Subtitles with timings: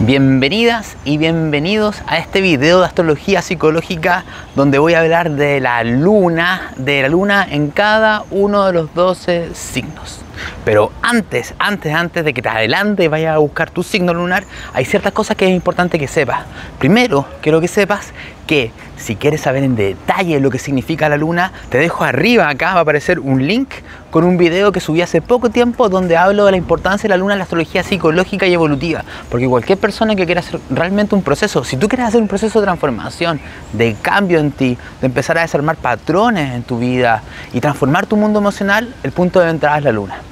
[0.00, 5.82] Bienvenidas y bienvenidos a este video de astrología psicológica donde voy a hablar de la
[5.84, 10.25] luna, de la luna en cada uno de los 12 signos.
[10.64, 14.44] Pero antes, antes, antes de que te adelante y vayas a buscar tu signo lunar,
[14.72, 16.44] hay ciertas cosas que es importante que sepas.
[16.78, 18.12] Primero, quiero que sepas
[18.46, 22.72] que si quieres saber en detalle lo que significa la luna, te dejo arriba acá,
[22.72, 23.68] va a aparecer un link
[24.10, 27.16] con un video que subí hace poco tiempo donde hablo de la importancia de la
[27.18, 29.04] luna en la astrología psicológica y evolutiva.
[29.30, 32.60] Porque cualquier persona que quiera hacer realmente un proceso, si tú quieres hacer un proceso
[32.60, 33.40] de transformación,
[33.72, 38.16] de cambio en ti, de empezar a desarmar patrones en tu vida y transformar tu
[38.16, 40.25] mundo emocional, el punto de entrada es la luna.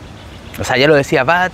[0.58, 1.52] O sea, ya lo decía Bach,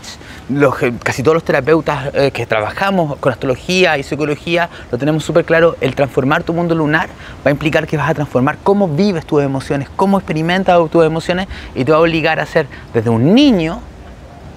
[1.03, 5.77] casi todos los terapeutas eh, que trabajamos con astrología y psicología lo tenemos súper claro,
[5.81, 7.09] el transformar tu mundo lunar
[7.45, 11.49] va a implicar que vas a transformar cómo vives tus emociones, cómo experimentas tus emociones
[11.75, 13.81] y te va a obligar a ser desde un niño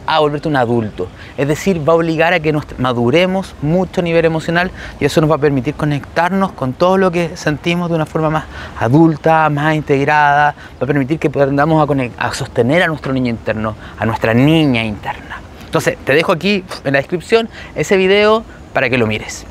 [0.05, 1.07] a volverte un adulto.
[1.37, 5.21] Es decir, va a obligar a que nos maduremos mucho a nivel emocional y eso
[5.21, 8.45] nos va a permitir conectarnos con todo lo que sentimos de una forma más
[8.79, 13.75] adulta, más integrada, va a permitir que aprendamos a, a sostener a nuestro niño interno,
[13.97, 15.39] a nuestra niña interna.
[15.65, 19.45] Entonces, te dejo aquí en la descripción ese video para que lo mires.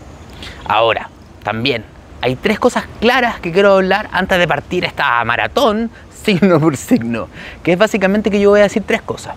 [0.66, 1.08] Ahora,
[1.42, 1.84] también
[2.20, 5.90] hay tres cosas claras que quiero hablar antes de partir esta maratón,
[6.24, 7.28] signo por signo,
[7.64, 9.34] que es básicamente que yo voy a decir tres cosas.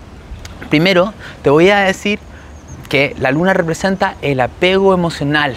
[0.68, 2.18] Primero, te voy a decir
[2.88, 5.54] que la luna representa el apego emocional.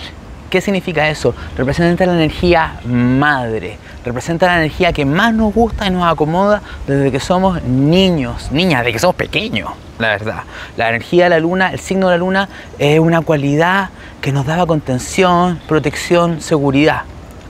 [0.50, 1.36] ¿Qué significa eso?
[1.58, 7.12] Representa la energía madre, representa la energía que más nos gusta y nos acomoda desde
[7.12, 10.44] que somos niños, niñas, desde que somos pequeños, la verdad.
[10.76, 12.50] La energía de la luna, el signo de la luna,
[12.80, 13.90] es una cualidad
[14.22, 17.04] que nos daba contención, protección, seguridad.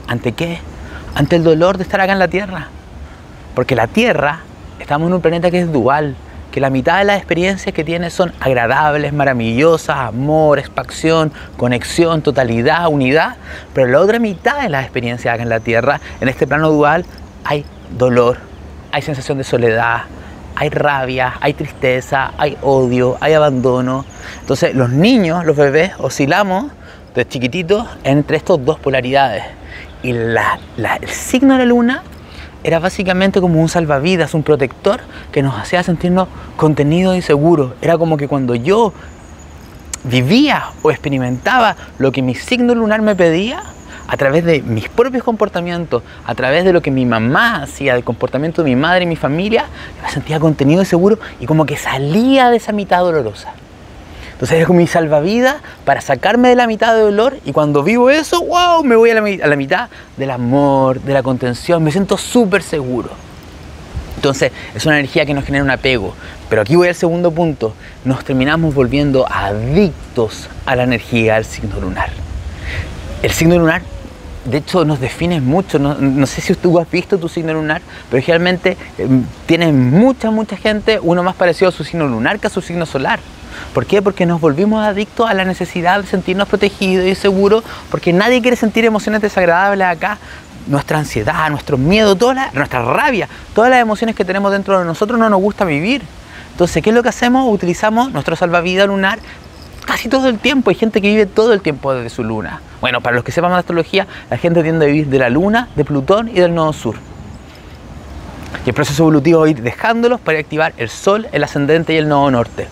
[0.06, 0.58] ¿Ante qué?
[1.14, 2.68] Ante el dolor de estar acá en la Tierra.
[3.54, 4.40] Porque la Tierra,
[4.78, 6.16] estamos en un planeta que es dual,
[6.50, 12.88] que la mitad de las experiencias que tiene son agradables, maravillosas, amor, expansión, conexión, totalidad,
[12.88, 13.36] unidad,
[13.72, 17.04] pero la otra mitad de las experiencias acá en la Tierra, en este plano dual,
[17.44, 17.64] hay
[17.96, 18.38] dolor,
[18.92, 20.02] hay sensación de soledad,
[20.56, 24.04] hay rabia, hay tristeza, hay odio, hay abandono.
[24.40, 26.72] Entonces los niños, los bebés, oscilamos
[27.14, 29.44] de chiquititos entre estas dos polaridades.
[30.02, 32.02] Y la, el signo de la luna
[32.64, 35.00] era básicamente como un salvavidas, un protector
[35.32, 37.72] que nos hacía sentirnos contenidos y seguros.
[37.80, 38.92] Era como que cuando yo
[40.04, 43.62] vivía o experimentaba lo que mi signo lunar me pedía,
[44.10, 48.02] a través de mis propios comportamientos, a través de lo que mi mamá hacía, del
[48.02, 49.66] comportamiento de mi madre y mi familia,
[50.02, 53.52] me sentía contenido y seguro y como que salía de esa mitad dolorosa.
[54.40, 58.08] Entonces es como mi salvavidas para sacarme de la mitad de dolor y cuando vivo
[58.08, 62.62] eso, wow, me voy a la, mitad del amor, de la contención, me siento súper
[62.62, 63.10] seguro.
[64.16, 66.14] Entonces es una energía que nos genera un apego.
[66.48, 67.74] Pero aquí voy al segundo punto.
[68.06, 72.08] Nos terminamos volviendo adictos a la energía del signo lunar.
[73.22, 73.82] El signo lunar,
[74.46, 75.78] de hecho, nos define mucho.
[75.78, 79.06] No, sé si tú has visto tu signo lunar, pero generalmente eh,
[79.44, 82.86] tiene mucha, mucha gente uno más parecido a su signo lunar que a su signo
[82.86, 83.20] solar.
[83.74, 84.02] ¿Por qué?
[84.02, 88.56] Porque nos volvimos adictos a la necesidad de sentirnos protegidos y seguros, porque nadie quiere
[88.56, 90.18] sentir emociones desagradables acá.
[90.66, 95.18] Nuestra ansiedad, nuestro miedo, toda nuestra rabia, todas las emociones que tenemos dentro de nosotros
[95.18, 96.02] no nos gusta vivir.
[96.52, 97.52] Entonces, ¿qué es lo que hacemos?
[97.52, 99.18] Utilizamos nuestro salvavidas lunar
[99.86, 100.70] casi todo el tiempo.
[100.70, 102.60] Hay gente que vive todo el tiempo desde su luna.
[102.80, 105.68] Bueno, para los que sepan de astrología, la gente tiende a vivir de la luna,
[105.74, 106.96] de Plutón y del nodo sur.
[108.64, 111.96] Y el proceso evolutivo va a ir dejándolos para activar el sol, el ascendente y
[111.96, 112.68] el nodo norte.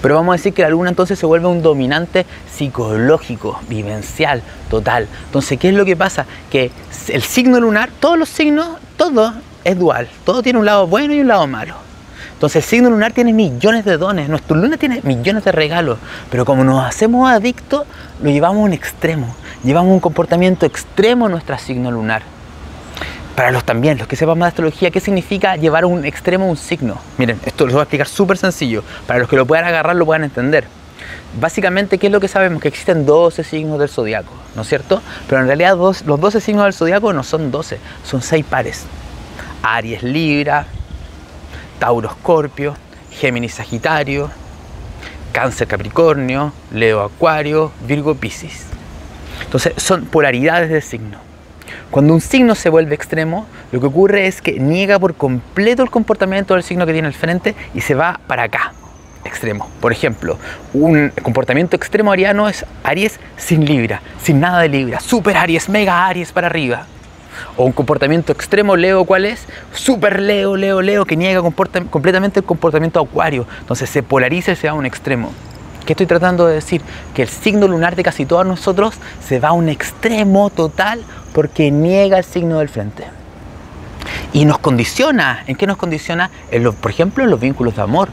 [0.00, 5.08] Pero vamos a decir que la luna entonces se vuelve un dominante psicológico, vivencial, total.
[5.26, 6.26] Entonces, ¿qué es lo que pasa?
[6.50, 6.70] Que
[7.08, 9.34] el signo lunar, todos los signos, todo
[9.64, 10.08] es dual.
[10.24, 11.74] Todo tiene un lado bueno y un lado malo.
[12.32, 15.98] Entonces el signo lunar tiene millones de dones, nuestro luna tiene millones de regalos,
[16.30, 17.84] pero como nos hacemos adictos,
[18.22, 19.34] lo llevamos a un extremo,
[19.64, 22.37] llevamos un comportamiento extremo a nuestro signo lunar
[23.38, 26.50] para los también, los que sepan más de astrología, ¿qué significa llevar a un extremo
[26.50, 27.00] un signo?
[27.18, 30.04] Miren, esto lo voy a explicar súper sencillo, para los que lo puedan agarrar lo
[30.04, 30.64] puedan entender.
[31.40, 32.60] Básicamente, ¿qué es lo que sabemos?
[32.60, 35.00] Que existen 12 signos del zodiaco, ¿no es cierto?
[35.28, 38.86] Pero en realidad los 12 signos del zodiaco no son 12, son 6 pares.
[39.62, 40.66] Aries, Libra,
[41.78, 42.74] Tauro, Escorpio,
[43.12, 44.32] Géminis, Sagitario,
[45.30, 48.64] Cáncer, Capricornio, Leo, Acuario, Virgo, Piscis.
[49.44, 51.27] Entonces, son polaridades de signo.
[51.90, 55.90] Cuando un signo se vuelve extremo, lo que ocurre es que niega por completo el
[55.90, 58.74] comportamiento del signo que tiene al frente y se va para acá,
[59.24, 59.70] extremo.
[59.80, 60.38] Por ejemplo,
[60.74, 66.06] un comportamiento extremo ariano es Aries sin Libra, sin nada de Libra, super Aries, mega
[66.06, 66.86] Aries para arriba.
[67.56, 69.46] O un comportamiento extremo Leo, ¿cuál es?
[69.72, 73.46] Super Leo, Leo, Leo, que niega completamente el comportamiento acuario.
[73.60, 75.32] Entonces se polariza y se va a un extremo.
[75.88, 76.82] ¿Qué estoy tratando de decir?
[77.14, 78.96] Que el signo lunar de casi todos nosotros
[79.26, 81.02] se va a un extremo total
[81.32, 83.04] porque niega el signo del frente.
[84.34, 85.44] Y nos condiciona.
[85.46, 86.30] ¿En qué nos condiciona?
[86.82, 88.10] Por ejemplo, en los vínculos de amor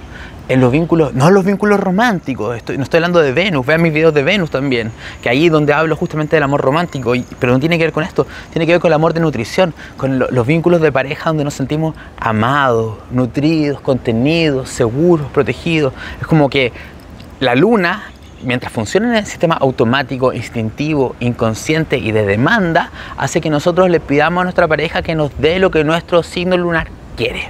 [0.47, 3.91] en los vínculos, no en los vínculos románticos, no estoy hablando de Venus, vean mis
[3.91, 7.77] videos de Venus también, que ahí donde hablo justamente del amor romántico, pero no tiene
[7.77, 10.81] que ver con esto, tiene que ver con el amor de nutrición, con los vínculos
[10.81, 15.93] de pareja donde nos sentimos amados, nutridos, contenidos, seguros, protegidos.
[16.21, 16.71] Es como que
[17.39, 18.03] la luna,
[18.43, 23.99] mientras funciona en el sistema automático, instintivo, inconsciente y de demanda, hace que nosotros le
[23.99, 27.49] pidamos a nuestra pareja que nos dé lo que nuestro signo lunar quiere.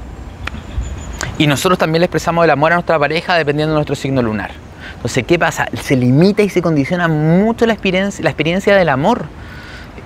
[1.37, 4.51] Y nosotros también le expresamos el amor a nuestra pareja dependiendo de nuestro signo lunar.
[4.95, 5.67] Entonces, ¿qué pasa?
[5.81, 9.25] Se limita y se condiciona mucho la experiencia, la experiencia del amor.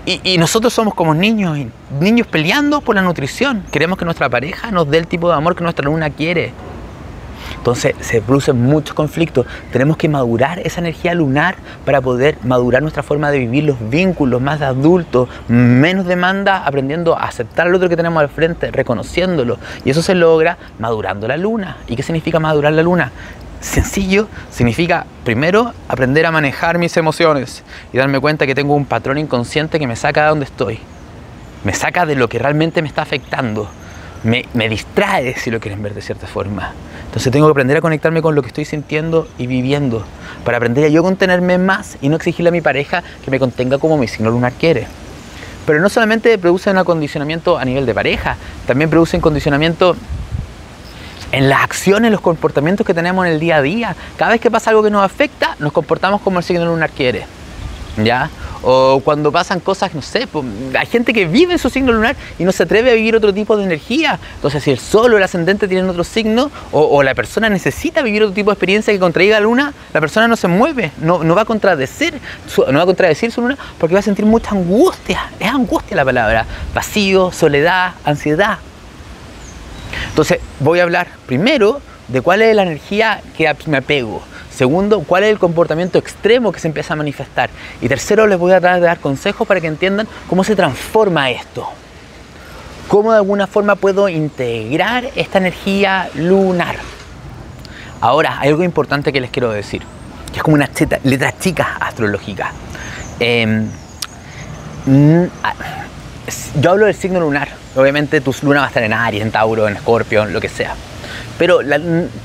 [0.05, 1.57] Y, nosotros somos como niños,
[1.99, 3.63] niños peleando por la nutrición.
[3.71, 6.51] Queremos que nuestra pareja nos dé el tipo de amor que nuestra luna quiere.
[7.55, 9.45] Entonces se producen muchos conflictos.
[9.71, 11.55] Tenemos que madurar esa energía lunar
[11.85, 17.17] para poder madurar nuestra forma de vivir los vínculos más de adultos, menos demanda, aprendiendo
[17.17, 19.57] a aceptar al otro que tenemos al frente, reconociéndolo.
[19.85, 21.77] Y eso se logra madurando la luna.
[21.87, 23.11] ¿Y qué significa madurar la luna?
[23.61, 29.17] Sencillo, significa primero aprender a manejar mis emociones y darme cuenta que tengo un patrón
[29.17, 30.79] inconsciente que me saca de donde estoy.
[31.65, 33.69] Me saca de lo que realmente me está afectando.
[34.23, 36.73] Me, me distrae, si lo quieren ver de cierta forma.
[37.05, 40.05] Entonces tengo que aprender a conectarme con lo que estoy sintiendo y viviendo,
[40.43, 43.77] para aprender a yo contenerme más y no exigirle a mi pareja que me contenga
[43.77, 44.87] como mi signo lunar quiere.
[45.65, 48.37] Pero no solamente produce un acondicionamiento a nivel de pareja,
[48.67, 49.95] también produce un condicionamiento
[51.31, 53.95] en las acciones, los comportamientos que tenemos en el día a día.
[54.17, 57.25] Cada vez que pasa algo que nos afecta, nos comportamos como el signo lunar quiere.
[57.97, 58.29] ¿Ya?
[58.61, 60.27] O cuando pasan cosas, no sé,
[60.77, 63.33] hay gente que vive en su signo lunar y no se atreve a vivir otro
[63.33, 64.19] tipo de energía.
[64.35, 68.23] Entonces, si el sol o el ascendente tienen otro signo, o, la persona necesita vivir
[68.23, 71.43] otro tipo de experiencia que contraiga la luna, la persona no se mueve, no, va
[71.43, 72.19] a contradecir,
[72.57, 75.31] no va a contradecir su luna porque va a sentir mucha angustia.
[75.39, 76.45] Es angustia la palabra.
[76.73, 78.57] Vacío, soledad, ansiedad.
[80.09, 84.21] Entonces, voy a hablar primero de cuál es la energía que me apego.
[84.59, 87.49] Segundo, cuál es el comportamiento extremo que se empieza a manifestar.
[87.79, 91.29] Y tercero, les voy a tratar de dar consejos para que entiendan cómo se transforma
[91.29, 91.65] esto.
[92.89, 96.75] Cómo de alguna forma puedo integrar esta energía lunar.
[98.01, 99.81] Ahora, hay algo importante que les quiero decir,
[100.33, 100.69] que es como una
[101.05, 102.51] letra chica astrológica.
[103.21, 103.65] Em,
[106.59, 107.47] yo hablo del signo lunar.
[107.77, 110.75] Obviamente tu luna va a estar en Aries, en Tauro, en Escorpio, lo que sea.
[111.39, 111.61] Pero,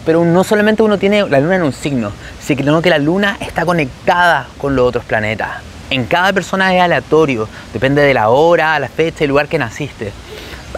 [0.05, 3.65] pero no solamente uno tiene la luna en un signo, sino que la luna está
[3.65, 5.51] conectada con los otros planetas.
[5.89, 10.13] En cada persona es aleatorio, depende de la hora, la fecha y lugar que naciste.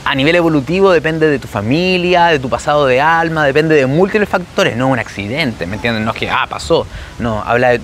[0.04, 4.28] A nivel evolutivo depende de tu familia, de tu pasado de alma, depende de múltiples
[4.28, 6.04] factores, no un accidente, ¿me entiendes?
[6.04, 6.86] No es que, ah, pasó.
[7.18, 7.80] No, habla de,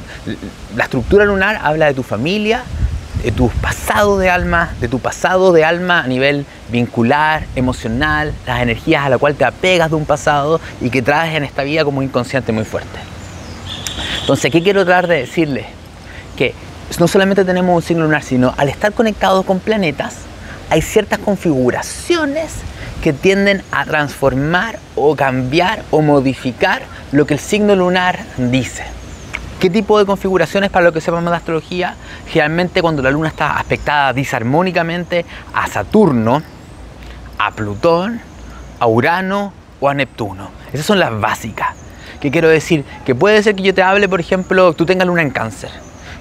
[0.77, 2.63] la estructura lunar habla de tu familia,
[3.23, 8.63] de tu pasado de alma, de tu pasado de alma a nivel vincular, emocional, las
[8.63, 11.85] energías a las cuales te apegas de un pasado y que traes en esta vida
[11.85, 12.99] como inconsciente muy fuerte.
[14.21, 15.67] Entonces, ¿qué quiero tratar de decirles?
[16.37, 16.55] Que
[16.99, 20.17] no solamente tenemos un signo lunar, sino al estar conectados con planetas,
[20.71, 22.53] hay ciertas configuraciones
[23.03, 28.85] que tienden a transformar o cambiar o modificar lo que el signo lunar dice.
[29.63, 31.95] ¿Qué tipo de configuraciones para lo que sepamos de astrología?
[32.27, 36.43] Generalmente cuando la luna está aspectada disarmónicamente a Saturno,
[37.39, 38.21] a Plutón,
[38.81, 40.51] a Urano o a Neptuno.
[40.73, 41.77] Esas son las básicas.
[42.21, 42.85] ¿Qué quiero decir?
[43.07, 45.71] Que puede ser que yo te hable, por ejemplo, tú tengas luna en cáncer.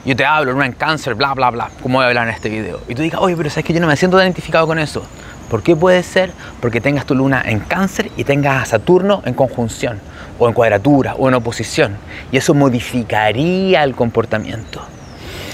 [0.05, 2.48] Yo te hablo, luna en cáncer, bla, bla, bla, como voy a hablar en este
[2.48, 2.81] video.
[2.88, 5.03] Y tú digas, oye, pero sabes que yo no me siento identificado con eso.
[5.50, 6.31] ¿Por qué puede ser?
[6.60, 10.00] Porque tengas tu luna en cáncer y tengas a Saturno en conjunción
[10.39, 11.97] o en cuadratura o en oposición.
[12.31, 14.81] Y eso modificaría el comportamiento.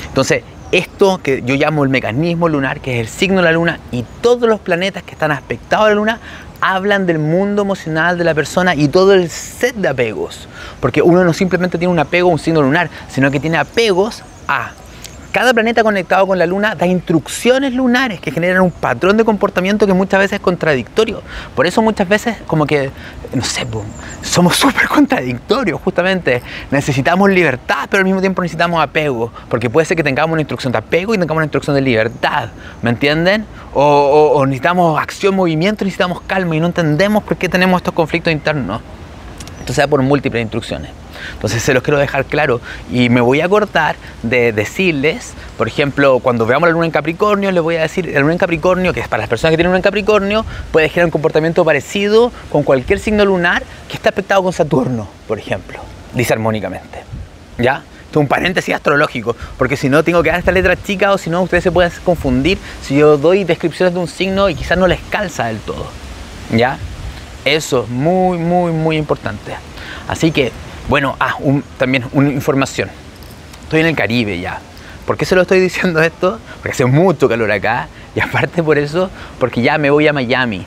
[0.07, 3.79] Entonces, esto que yo llamo el mecanismo lunar, que es el signo de la luna,
[3.91, 6.19] y todos los planetas que están aspectados a la luna,
[6.60, 10.48] hablan del mundo emocional de la persona y todo el set de apegos.
[10.79, 14.24] Porque uno no simplemente tiene un apego a un signo lunar, sino que tiene apegos
[14.48, 14.72] a
[15.38, 19.86] cada planeta conectado con la luna da instrucciones lunares que generan un patrón de comportamiento
[19.86, 21.22] que muchas veces es contradictorio.
[21.56, 22.89] Por eso muchas veces como que,
[23.36, 23.67] no sé,
[24.24, 26.41] somos súper contradictorios justamente.
[26.72, 29.32] Necesitamos libertad, pero al mismo tiempo necesitamos apego.
[29.48, 32.50] Porque puede ser que tengamos una instrucción de apego y tengamos una instrucción de libertad.
[32.82, 33.46] ¿Me entienden?
[33.75, 38.82] O, necesitamos acción, movimiento, necesitamos calma y no entendemos por qué tenemos estos conflictos internos.
[39.60, 40.89] Esto se da por múltiples instrucciones.
[41.33, 46.19] Entonces se los quiero dejar claro y me voy a cortar de decirles, por ejemplo,
[46.19, 49.00] cuando veamos la luna en Capricornio, les voy a decir, la luna en Capricornio, que
[49.00, 52.63] es para las personas que tienen luna en Capricornio, puede generar un comportamiento parecido con
[52.63, 55.79] cualquier signo lunar que está afectado con Saturno, por ejemplo,
[56.13, 57.03] disarmónicamente.
[57.57, 57.83] ¿Ya?
[58.17, 61.43] Un paréntesis astrológico, porque si no tengo que dar esta letra chica o si no
[61.43, 65.00] ustedes se pueden confundir si yo doy descripciones de un signo y quizás no les
[65.12, 65.86] calza del todo.
[66.51, 66.79] ¿Ya?
[67.45, 69.53] Eso es muy, muy, muy importante.
[70.07, 70.51] Así que,
[70.88, 71.36] bueno, ah,
[71.77, 72.89] también una información.
[73.63, 74.60] Estoy en el Caribe ya.
[75.06, 76.39] ¿Por qué se lo estoy diciendo esto?
[76.58, 80.65] Porque hace mucho calor acá y aparte por eso, porque ya me voy a Miami.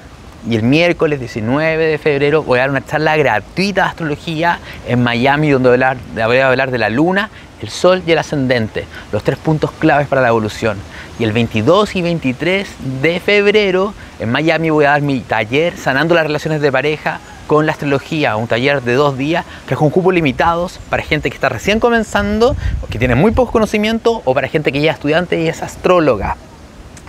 [0.48, 5.02] Y el miércoles 19 de febrero voy a dar una charla gratuita de astrología en
[5.02, 7.28] Miami donde voy a hablar, de la luna,
[7.60, 10.78] el sol y el ascendente, los tres puntos claves para la evolución.
[11.18, 12.68] Y el 22 y 23
[13.02, 17.66] de febrero en Miami voy a dar mi taller sanando las relaciones de pareja con
[17.66, 21.34] la astrología, un taller de dos días que es con cupos limitados para gente que
[21.34, 22.54] está recién comenzando,
[22.90, 26.36] que tiene muy poco conocimiento o para gente que ya es estudiante y es astróloga.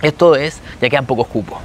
[0.02, 1.60] Esto es, ya quedan pocos cupos.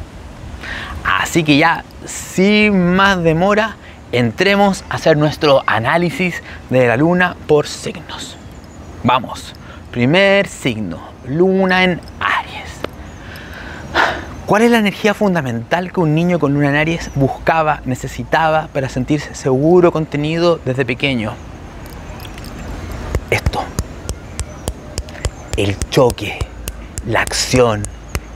[1.03, 3.77] Así que ya, sin más demora,
[4.11, 8.37] entremos a hacer nuestro análisis de la luna por signos.
[9.03, 9.55] Vamos,
[9.89, 12.77] primer signo, luna en Aries.
[14.47, 18.87] ¿Cuál es la energía fundamental que un niño con luna en Aries buscaba, necesitaba para
[18.87, 21.33] sentirse seguro, contenido desde pequeño?
[23.29, 23.65] Esto.
[25.57, 26.39] El choque,
[27.05, 27.83] la acción,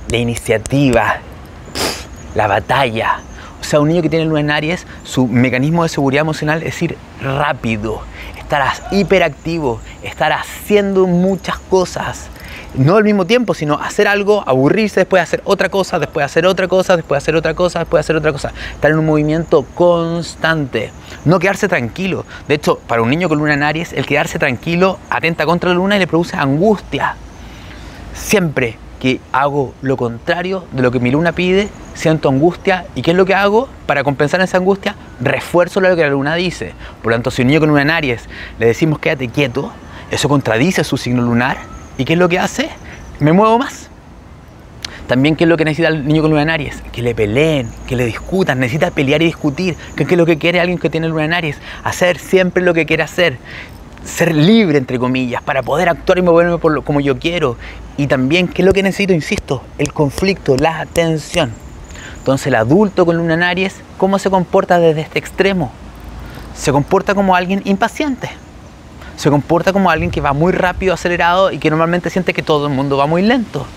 [0.09, 1.19] la iniciativa,
[2.35, 3.21] la batalla.
[3.61, 6.81] O sea, un niño que tiene luna en Aries, su mecanismo de seguridad emocional es
[6.81, 8.01] ir rápido,
[8.37, 12.27] estar hiperactivo, estar haciendo muchas cosas.
[12.73, 16.69] No al mismo tiempo, sino hacer algo, aburrirse, después hacer otra cosa, después hacer otra
[16.69, 18.53] cosa, después hacer otra cosa, después hacer otra cosa.
[18.73, 20.91] Estar en un movimiento constante.
[21.25, 22.25] No quedarse tranquilo.
[22.47, 25.75] De hecho, para un niño con luna en Aries, el quedarse tranquilo atenta contra la
[25.75, 27.17] luna y le produce angustia.
[28.13, 32.85] Siempre que hago lo contrario de lo que mi luna pide, siento angustia.
[32.95, 33.67] ¿Y qué es lo que hago?
[33.85, 36.73] Para compensar esa angustia, refuerzo lo que la luna dice.
[37.03, 39.73] Por lo tanto, si un niño con luna en Aries le decimos quédate quieto,
[40.09, 41.80] eso contradice su signo lunar.
[41.97, 42.69] ¿Y qué es lo que hace?
[43.19, 43.89] Me muevo más.
[45.07, 46.81] También, ¿qué es lo que necesita el niño con luna en Aries?
[46.91, 49.75] Que le peleen, que le discutan, necesita pelear y discutir.
[49.95, 51.57] ¿Qué es lo que quiere alguien que tiene luna en Aries?
[51.83, 53.37] Hacer siempre lo que quiere hacer
[54.03, 57.57] ser libre, entre comillas, para poder actuar y moverme por lo, como yo quiero.
[57.97, 59.13] Y también, ¿qué es lo que necesito?
[59.13, 61.51] Insisto, el conflicto, la tensión.
[62.17, 65.71] Entonces el adulto con luna en Aries, ¿cómo se comporta desde este extremo?
[66.55, 68.29] Se comporta como alguien impaciente.
[69.21, 72.65] Se comporta como alguien que va muy rápido, acelerado y que normalmente siente que todo
[72.65, 73.67] el mundo va muy lento.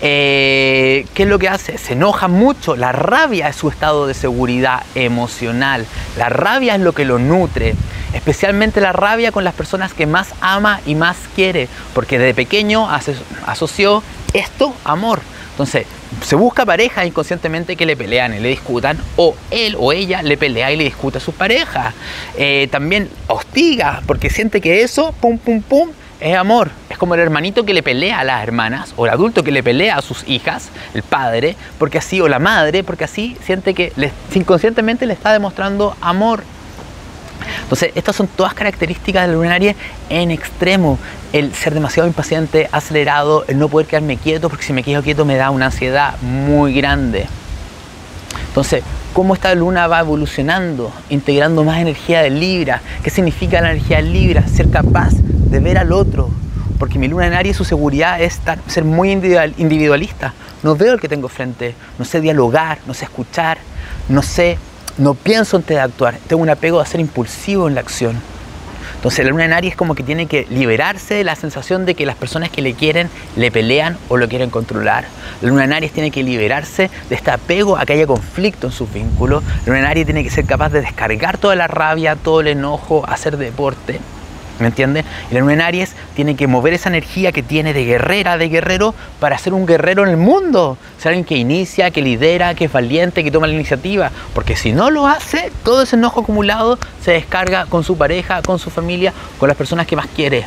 [0.00, 1.76] Eh, ¿qué es lo que hace?
[1.76, 2.74] Se enoja mucho.
[2.74, 5.84] La rabia es su estado de seguridad emocional.
[6.16, 7.74] La rabia es lo que lo nutre.
[8.14, 11.68] Especialmente la rabia con las personas que más ama y más quiere.
[11.92, 12.88] Porque desde pequeño
[13.44, 14.02] asoció
[14.32, 15.20] esto amor.
[15.50, 15.86] Entonces,
[16.20, 20.36] se busca pareja inconscientemente que le pelean y le discutan, o él o ella le
[20.36, 21.94] pelea y le discute a su pareja.
[22.36, 25.90] Eh, también hostiga, porque siente que eso, pum, pum, pum,
[26.20, 26.70] es amor.
[26.88, 29.62] Es como el hermanito que le pelea a las hermanas, o el adulto que le
[29.62, 33.92] pelea a sus hijas, el padre, porque así, o la madre, porque así siente que
[34.34, 36.44] inconscientemente le está demostrando amor.
[37.62, 39.74] Entonces, estas son todas características del lunario
[40.08, 40.98] en extremo.
[41.32, 45.24] El ser demasiado impaciente, acelerado, el no poder quedarme quieto, porque si me quedo quieto
[45.24, 47.26] me da una ansiedad muy grande.
[48.48, 48.84] Entonces,
[49.14, 52.82] ¿cómo esta luna va evolucionando, integrando más energía de Libra?
[53.02, 54.46] ¿Qué significa la energía de Libra?
[54.46, 56.28] Ser capaz de ver al otro.
[56.78, 60.34] Porque mi luna en Aries, su seguridad es ser muy individualista.
[60.62, 63.56] No veo el que tengo frente, no sé dialogar, no sé escuchar,
[64.08, 64.58] no sé,
[64.98, 66.18] no pienso antes de actuar.
[66.26, 68.20] Tengo un apego a ser impulsivo en la acción.
[69.02, 72.06] Entonces la luna en Aries como que tiene que liberarse de la sensación de que
[72.06, 75.06] las personas que le quieren le pelean o lo quieren controlar.
[75.40, 78.72] La luna en Aries tiene que liberarse de este apego a que haya conflicto en
[78.72, 79.42] sus vínculos.
[79.42, 82.46] La luna en Aries tiene que ser capaz de descargar toda la rabia, todo el
[82.46, 83.98] enojo, hacer deporte.
[84.62, 85.04] ¿Me entiendes?
[85.28, 88.48] Y la luna en Aries tiene que mover esa energía que tiene de guerrera, de
[88.48, 90.78] guerrero, para ser un guerrero en el mundo.
[90.98, 94.12] Ser alguien que inicia, que lidera, que es valiente, que toma la iniciativa.
[94.34, 98.60] Porque si no lo hace, todo ese enojo acumulado se descarga con su pareja, con
[98.60, 100.46] su familia, con las personas que más quiere.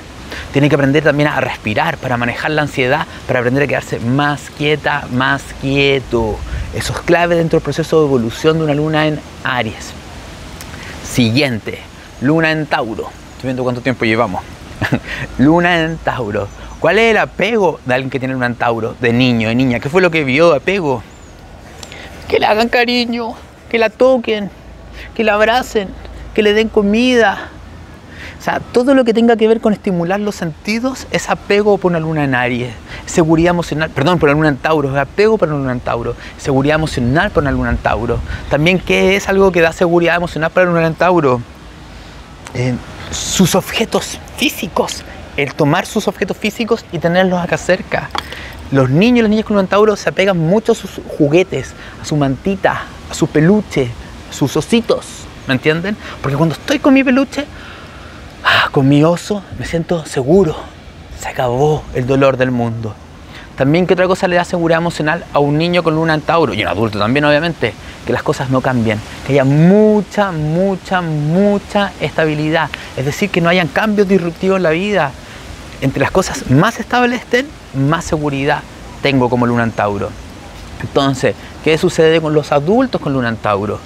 [0.53, 4.50] Tiene que aprender también a respirar para manejar la ansiedad, para aprender a quedarse más
[4.57, 6.38] quieta, más quieto.
[6.74, 9.91] Eso es clave dentro del proceso de evolución de una luna en Aries.
[11.03, 11.81] Siguiente,
[12.22, 13.12] luna en Tauro
[13.43, 14.43] viendo cuánto tiempo llevamos.
[15.37, 16.47] luna en Tauro.
[16.79, 18.95] ¿Cuál es el apego de alguien que tiene luna en Tauro?
[18.99, 19.79] De niño, de niña.
[19.79, 21.01] ¿Qué fue lo que vio de apego?
[22.27, 23.33] Que le hagan cariño,
[23.69, 24.49] que la toquen,
[25.15, 25.89] que la abracen,
[26.33, 27.49] que le den comida.
[28.37, 31.91] O sea, todo lo que tenga que ver con estimular los sentidos es apego por
[31.91, 32.73] una luna en Aries.
[33.05, 36.15] Seguridad emocional, perdón, por una luna en Tauro, es apego por una luna en Tauro.
[36.37, 38.19] Seguridad emocional por una luna en Tauro.
[38.49, 41.41] También, ¿qué es algo que da seguridad emocional para una luna en Tauro?
[42.53, 42.75] Eh,
[43.12, 45.03] sus objetos físicos,
[45.38, 48.09] el tomar sus objetos físicos y tenerlos acá cerca.
[48.71, 52.83] Los niños y las niñas con se apegan mucho a sus juguetes, a su mantita,
[53.09, 53.89] a su peluche,
[54.29, 55.05] a sus ositos,
[55.47, 55.95] ¿me entienden?
[56.21, 57.45] Porque cuando estoy con mi peluche,
[58.43, 60.55] ah, con mi oso, me siento seguro.
[61.19, 62.95] Se acabó el dolor del mundo.
[63.55, 66.53] También, ¿qué otra cosa le da seguridad emocional a un niño con luna en Tauro?
[66.53, 67.74] Y un adulto también, obviamente,
[68.05, 72.69] que las cosas no cambien, que haya mucha, mucha, mucha estabilidad.
[72.97, 75.12] Es decir, que no hayan cambios disruptivos en la vida.
[75.81, 78.62] Entre las cosas más estables estén, más seguridad
[79.01, 80.09] tengo como luna Tauro.
[80.81, 83.79] Entonces, ¿qué sucede con los adultos con luna Tauro?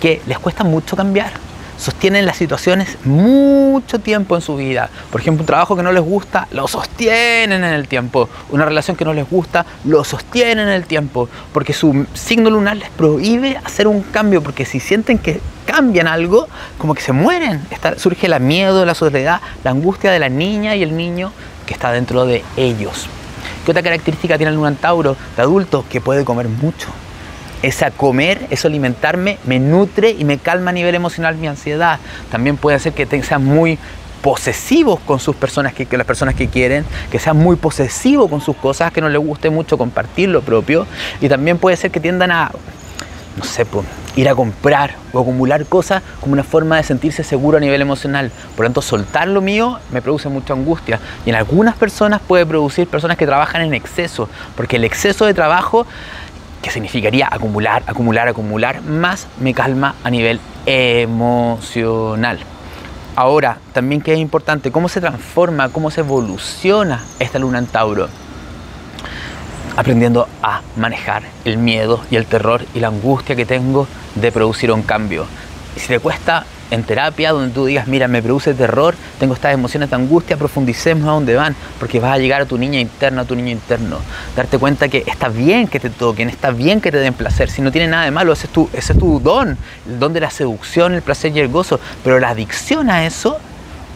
[0.00, 1.32] Que les cuesta mucho cambiar
[1.80, 4.90] sostienen las situaciones mucho tiempo en su vida.
[5.10, 8.28] Por ejemplo, un trabajo que no les gusta, lo sostienen en el tiempo.
[8.50, 11.28] Una relación que no les gusta, lo sostienen en el tiempo.
[11.52, 16.48] Porque su signo lunar les prohíbe hacer un cambio, porque si sienten que cambian algo,
[16.78, 17.62] como que se mueren.
[17.96, 21.32] surge el miedo, la soledad, la angustia de la niña y el niño
[21.66, 23.06] que está dentro de ellos.
[23.64, 25.84] ¿Qué otra característica tiene el luna Tauro de adulto?
[25.88, 26.88] Que puede comer mucho
[27.62, 31.98] ese comer, eso alimentarme, me nutre y me calma a nivel emocional mi ansiedad.
[32.30, 33.78] También puede ser que sean muy
[34.22, 38.56] posesivos con sus personas, que, las personas que quieren, que sean muy posesivos con sus
[38.56, 40.86] cosas, que no les guste mucho compartir lo propio.
[41.20, 42.50] Y también puede ser que tiendan a,
[43.36, 43.66] no sé,
[44.16, 48.30] ir a comprar o acumular cosas como una forma de sentirse seguro a nivel emocional.
[48.56, 51.00] Por lo tanto, soltar lo mío me produce mucha angustia.
[51.24, 55.34] Y en algunas personas puede producir personas que trabajan en exceso, porque el exceso de
[55.34, 55.86] trabajo
[56.62, 62.38] que significaría acumular, acumular, acumular, más me calma a nivel emocional.
[63.16, 68.08] Ahora, también que es importante, cómo se transforma, cómo se evoluciona esta luna en Tauro.
[69.76, 74.70] Aprendiendo a manejar el miedo y el terror y la angustia que tengo de producir
[74.72, 75.26] un cambio.
[75.76, 79.90] Si te cuesta en terapia donde tú digas, mira, me produce terror, tengo estas emociones
[79.90, 83.24] de angustia, profundicemos a dónde van, porque vas a llegar a tu niña interna, a
[83.24, 83.98] tu niño interno.
[84.36, 87.62] Darte cuenta que está bien que te toquen, está bien que te den placer, si
[87.62, 89.56] no tiene nada de malo, ese es tu, ese es tu don,
[89.88, 93.38] el don de la seducción, el placer y el gozo, pero la adicción a eso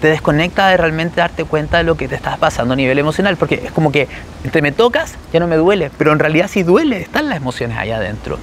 [0.05, 3.39] te desconecta de realmente darte cuenta de lo que te está pasando a nivel emocional,
[3.39, 4.07] porque es como que
[4.45, 7.79] entre me tocas, ya no me duele, pero en realidad sí duele, están las emociones
[7.79, 8.39] allá adentro.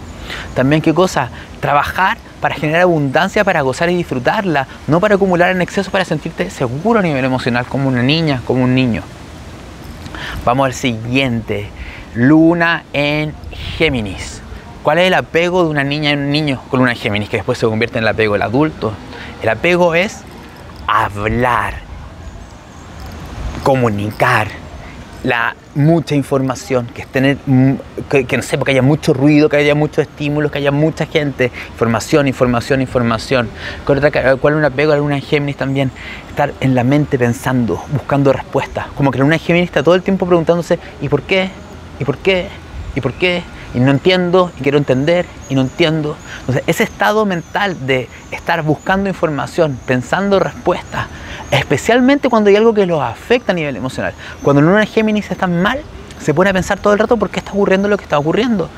[0.55, 5.61] También qué cosa, trabajar para generar abundancia, para gozar y disfrutarla, no para acumular en
[5.61, 9.03] exceso, para sentirte seguro a nivel emocional, como una niña, como un niño.
[10.43, 11.69] Vamos al siguiente,
[12.15, 13.35] Luna en
[13.77, 14.41] Géminis.
[14.81, 17.37] ¿Cuál es el apego de una niña y un niño con Luna en Géminis, que
[17.37, 18.93] después se convierte en el apego del adulto?
[19.43, 20.23] El apego es
[20.87, 21.75] hablar,
[23.63, 24.47] comunicar,
[25.23, 27.37] la mucha información, que es tener,
[28.09, 31.51] que, no sé, que haya mucho ruido, que haya muchos estímulos, que haya mucha gente,
[31.69, 33.47] información, información, información.
[33.85, 35.91] ¿Cuál es un apego a la luna en Géminis también?
[36.27, 38.87] Estar en la mente pensando, buscando respuestas.
[38.95, 41.51] Como que en Géminis está todo el tiempo preguntándose, ¿y por qué?
[41.99, 42.47] ¿Y por qué?
[42.95, 43.43] ¿Y por qué?
[43.73, 46.17] Y no entiendo, y quiero entender, y no entiendo.
[46.41, 51.07] Entonces, ese estado mental de estar buscando información, pensando respuestas,
[51.51, 54.13] especialmente cuando hay algo que los afecta a nivel emocional.
[54.43, 55.81] Cuando en una Géminis están mal,
[56.19, 58.69] se pone a pensar todo el rato por qué está ocurriendo lo que está ocurriendo.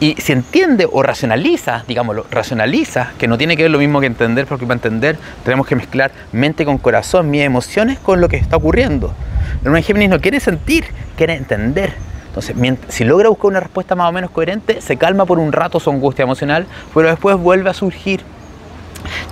[0.00, 4.06] Y si entiende o racionaliza, digámoslo, racionaliza, que no tiene que ver lo mismo que
[4.06, 8.36] entender, porque para entender tenemos que mezclar mente con corazón, mis emociones con lo que
[8.36, 9.14] está ocurriendo.
[9.62, 10.86] En una Géminis no quiere sentir,
[11.16, 11.92] quiere entender.
[12.30, 12.56] Entonces,
[12.88, 15.90] si logra buscar una respuesta más o menos coherente, se calma por un rato su
[15.90, 18.22] angustia emocional, pero después vuelve a surgir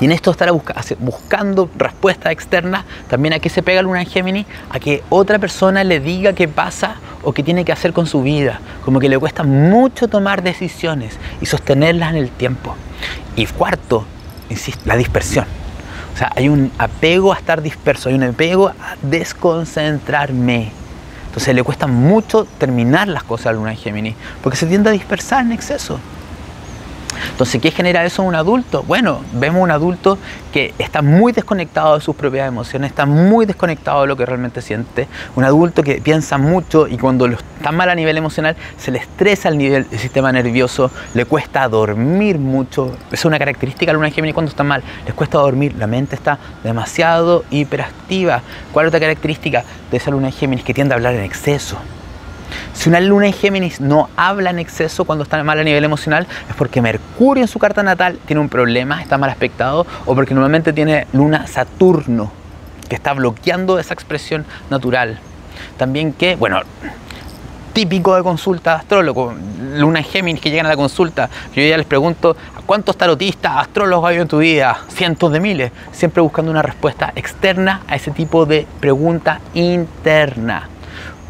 [0.00, 0.50] y en esto estar
[0.98, 5.84] buscando respuestas externas, también a qué se pega Luna en Géminis, a que otra persona
[5.84, 8.60] le diga qué pasa o qué tiene que hacer con su vida.
[8.84, 12.76] Como que le cuesta mucho tomar decisiones y sostenerlas en el tiempo.
[13.36, 14.04] Y cuarto,
[14.84, 15.46] la dispersión.
[16.14, 20.72] O sea, hay un apego a estar disperso, hay un apego a desconcentrarme.
[21.28, 24.92] Entonces le cuesta mucho terminar las cosas a Luna en Géminis, porque se tiende a
[24.92, 26.00] dispersar en exceso.
[27.30, 28.82] Entonces, ¿qué genera eso en un adulto?
[28.82, 30.18] Bueno, vemos un adulto
[30.52, 34.62] que está muy desconectado de sus propias emociones, está muy desconectado de lo que realmente
[34.62, 35.08] siente.
[35.36, 39.48] Un adulto que piensa mucho y cuando está mal a nivel emocional se le estresa
[39.48, 42.96] el nivel del sistema nervioso, le cuesta dormir mucho.
[43.10, 45.74] Es una característica de la luna Géminis cuando está mal, les cuesta dormir.
[45.78, 48.42] La mente está demasiado hiperactiva.
[48.72, 51.78] ¿Cuál otra característica de esa luna Géminis que tiende a hablar en exceso?
[52.78, 56.28] Si una luna en Géminis no habla en exceso cuando está mal a nivel emocional,
[56.48, 60.32] es porque Mercurio en su carta natal tiene un problema, está mal aspectado, o porque
[60.32, 62.30] normalmente tiene luna Saturno,
[62.88, 65.18] que está bloqueando esa expresión natural.
[65.76, 66.60] También que, bueno,
[67.72, 69.34] típico de consulta de astrólogo,
[69.74, 74.08] luna en Géminis que llegan a la consulta, yo ya les pregunto, ¿cuántos tarotistas, astrólogos
[74.08, 74.82] hay en tu vida?
[74.86, 80.68] Cientos de miles, siempre buscando una respuesta externa a ese tipo de pregunta interna.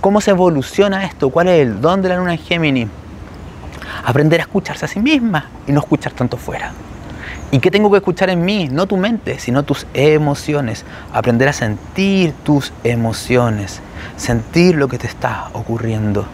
[0.00, 1.28] ¿Cómo se evoluciona esto?
[1.30, 2.86] ¿Cuál es el don de la luna en Géminis?
[4.04, 6.72] Aprender a escucharse a sí misma y no escuchar tanto fuera.
[7.50, 8.68] ¿Y qué tengo que escuchar en mí?
[8.70, 10.84] No tu mente, sino tus emociones.
[11.12, 13.80] Aprender a sentir tus emociones,
[14.16, 16.26] sentir lo que te está ocurriendo.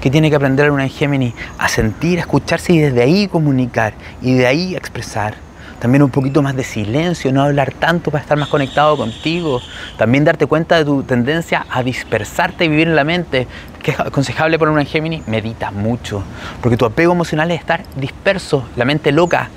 [0.00, 1.34] ¿Qué tiene que aprender una en Géminis?
[1.58, 5.36] A sentir, a escucharse y desde ahí comunicar y de ahí expresar.
[5.82, 9.60] También un poquito más de silencio, no hablar tanto para estar más conectado contigo.
[9.98, 13.48] También darte cuenta de tu tendencia a dispersarte y vivir en la mente.
[13.82, 15.26] ¿Qué es aconsejable para una Géminis?
[15.26, 16.22] Medita mucho.
[16.60, 19.50] Porque tu apego emocional es estar disperso, la mente loca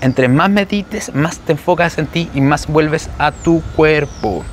[0.00, 4.44] entre más medites, más te enfocas en ti y más vuelves a tu cuerpo.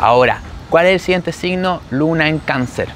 [0.00, 1.80] Ahora, ¿cuál es el siguiente signo?
[1.88, 2.88] Luna en cáncer.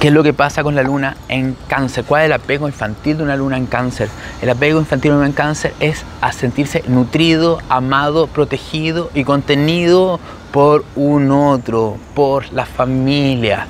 [0.00, 2.04] ¿Qué es lo que pasa con la luna en cáncer?
[2.04, 4.08] ¿Cuál es el apego infantil de una luna en cáncer?
[4.42, 9.24] El apego infantil de una luna en cáncer es a sentirse nutrido, amado, protegido y
[9.24, 10.20] contenido
[10.52, 13.66] por un otro, por la familia.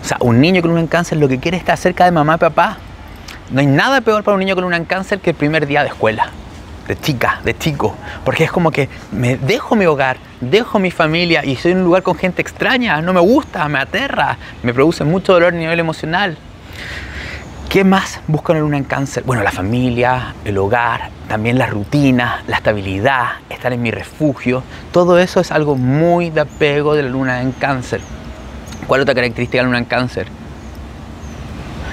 [0.00, 2.12] O sea, un niño con luna en cáncer lo que quiere es estar cerca de
[2.12, 2.78] mamá y papá,
[3.50, 5.88] no hay nada peor para un niño con un cáncer que el primer día de
[5.88, 6.30] escuela,
[6.88, 7.94] de chica, de chico,
[8.24, 11.84] porque es como que me dejo mi hogar, dejo mi familia y estoy en un
[11.84, 15.80] lugar con gente extraña, no me gusta, me aterra, me produce mucho dolor a nivel
[15.80, 16.36] emocional.
[17.68, 19.24] ¿Qué más busco en la luna en cáncer?
[19.24, 24.62] Bueno, la familia, el hogar, también la rutina, la estabilidad, estar en mi refugio.
[24.92, 28.00] Todo eso es algo muy de apego de la luna en cáncer.
[28.86, 30.28] ¿Cuál otra característica de la luna en cáncer?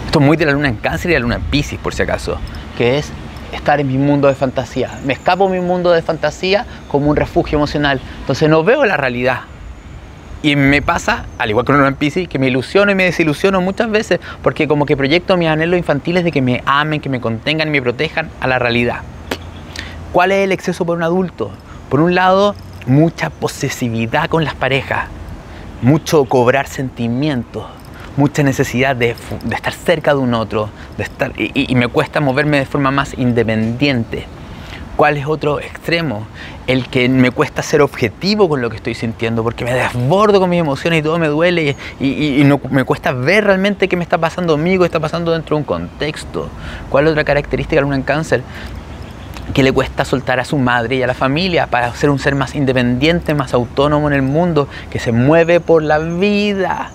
[0.06, 1.95] Esto es muy de la luna en cáncer y de la luna en piscis, por
[1.95, 2.38] si acaso,
[2.77, 3.12] que es
[3.52, 5.00] estar en mi mundo de fantasía.
[5.06, 8.00] Me escapo mi mundo de fantasía como un refugio emocional.
[8.20, 9.42] Entonces no veo la realidad.
[10.44, 13.92] Y me pasa, al igual que en piscis, que me ilusiono y me desilusiono muchas
[13.92, 17.68] veces porque como que proyecto mis anhelos infantiles de que me amen, que me contengan
[17.68, 19.02] y me protejan a la realidad.
[20.12, 21.52] ¿Cuál es el exceso por un adulto?
[21.90, 22.56] Por un lado,
[22.88, 25.06] mucha posesividad con las parejas,
[25.82, 27.66] mucho cobrar sentimientos,
[28.22, 29.16] mucha necesidad de,
[29.52, 34.26] estar cerca de un otro, de estar, y, me cuesta moverme de forma más independiente.
[34.96, 36.28] ¿Cuál es otro extremo?
[36.68, 40.52] El que me cuesta ser objetivo con lo que estoy sintiendo, porque me desbordo con
[40.52, 44.20] mis emociones y todo me duele y, no, me cuesta ver realmente qué me está
[44.20, 46.48] pasando conmigo, está pasando dentro de un contexto.
[46.92, 48.44] ¿Cuál otra característica de un cáncer?
[49.56, 52.36] que le cuesta soltar a su madre y a la familia para ser un ser
[52.36, 56.92] más independiente, más autónomo en el mundo, que se mueve por la vida.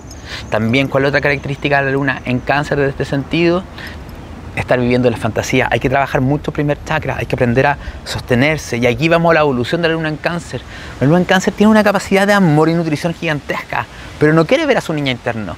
[0.49, 3.63] También, ¿cuál otra característica de la luna en cáncer de este sentido?
[4.55, 5.67] Estar viviendo la fantasía.
[5.71, 8.77] Hay que trabajar mucho primer chakra, hay que aprender a sostenerse.
[8.77, 10.61] Y aquí vamos a la evolución de la luna en cáncer.
[10.99, 13.85] La luna en cáncer tiene una capacidad de amor y nutrición gigantesca,
[14.19, 15.55] pero no quiere ver a su niño interno.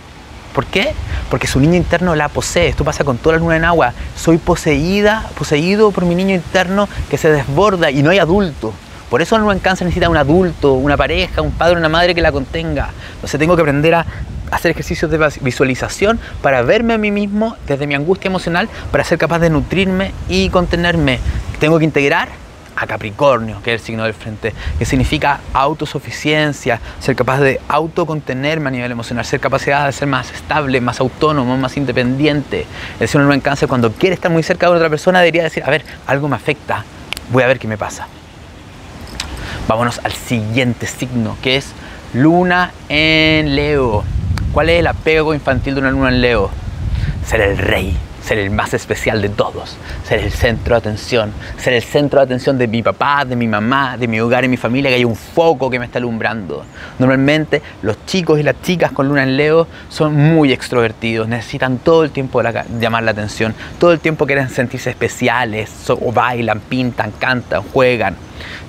[0.53, 0.93] ¿Por qué?
[1.29, 2.67] Porque su niño interno la posee.
[2.67, 3.93] Esto pasa con toda la luna en agua.
[4.15, 8.73] Soy poseída, poseído por mi niño interno que se desborda y no hay adulto.
[9.09, 12.13] Por eso la luna en cáncer necesita un adulto, una pareja, un padre, una madre
[12.13, 12.89] que la contenga.
[13.15, 14.05] Entonces tengo que aprender a
[14.51, 19.17] hacer ejercicios de visualización para verme a mí mismo desde mi angustia emocional, para ser
[19.17, 21.19] capaz de nutrirme y contenerme.
[21.59, 22.29] Tengo que integrar
[22.75, 28.69] a Capricornio, que es el signo del frente, que significa autosuficiencia, ser capaz de autocontenerme
[28.69, 32.65] a nivel emocional, ser capacidad de ser más estable, más autónomo, más independiente.
[32.99, 35.63] El signo no en cáncer, cuando quiere estar muy cerca de otra persona, debería decir,
[35.65, 36.85] a ver, algo me afecta,
[37.31, 38.07] voy a ver qué me pasa.
[39.67, 41.73] Vámonos al siguiente signo, que es
[42.13, 44.03] Luna en Leo.
[44.51, 46.49] ¿Cuál es el apego infantil de una luna en Leo?
[47.23, 51.73] Ser el rey, ser el más especial de todos, ser el centro de atención, ser
[51.73, 54.57] el centro de atención de mi papá, de mi mamá, de mi hogar y mi
[54.57, 56.65] familia, que hay un foco que me está alumbrando.
[56.97, 62.03] Normalmente los chicos y las chicas con luna en Leo son muy extrovertidos, necesitan todo
[62.03, 67.61] el tiempo llamar la atención, todo el tiempo quieren sentirse especiales, o bailan, pintan, cantan,
[67.71, 68.15] juegan.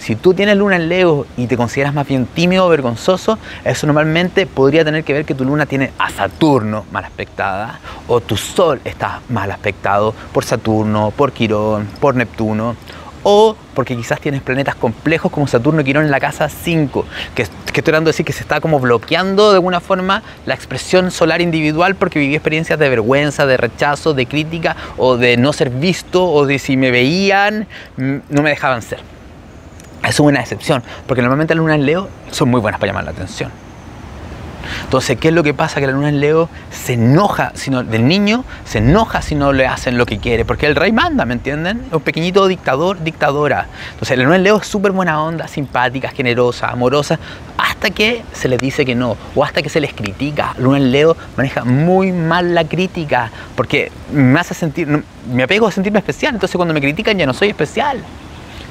[0.01, 3.87] Si tú tienes luna en Leo y te consideras más bien tímido o vergonzoso, eso
[3.87, 8.39] normalmente podría tener que ver que tu luna tiene a Saturno mal aspectada o tu
[8.39, 12.77] Sol está mal aspectado por Saturno, por Quirón, por Neptuno
[13.25, 17.47] o porque quizás tienes planetas complejos como Saturno y Quirón en la casa 5, que,
[17.71, 21.43] que, estoy dando decir que se está como bloqueando de alguna forma la expresión solar
[21.43, 26.25] individual porque viví experiencias de vergüenza, de rechazo, de crítica o de no ser visto
[26.25, 27.67] o de si me veían
[27.99, 29.20] mm, no me dejaban ser.
[30.03, 33.11] Es una excepción, porque normalmente las lunas en Leo son muy buenas para llamar la
[33.11, 33.51] atención.
[34.85, 35.81] Entonces, ¿qué es lo que pasa?
[35.81, 39.67] Que la luna en Leo se enoja, sino, del niño se enoja si no le
[39.67, 41.83] hacen lo que quiere, porque el rey manda, ¿me entienden?
[41.93, 43.67] Un pequeñito dictador, dictadora.
[43.93, 47.19] Entonces, la luna en Leo es súper buena onda, simpática, generosa, amorosa,
[47.57, 50.55] hasta que se les dice que no o hasta que se les critica.
[50.59, 55.71] Luna en Leo maneja muy mal la crítica porque me hace sentir, me apego a
[55.71, 58.03] sentirme especial, entonces cuando me critican ya no soy especial.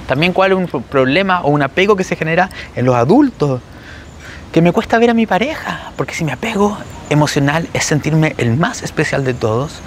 [0.09, 3.61] También cuál es un problema o un apego que se genera en los adultos,
[4.51, 6.75] que me cuesta ver a mi pareja, porque si mi apego
[7.11, 9.81] emocional es sentirme el más especial de todos,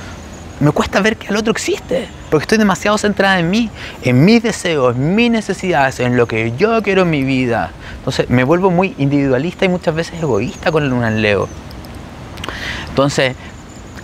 [0.61, 3.69] me cuesta ver que el otro existe, porque estoy demasiado centrada en mí,
[4.05, 7.73] en mis deseos, en mis necesidades, en lo que yo quiero en mi vida.
[7.99, 11.49] Entonces me vuelvo muy individualista y muchas veces egoísta con el luna en Leo.
[12.91, 13.35] Entonces,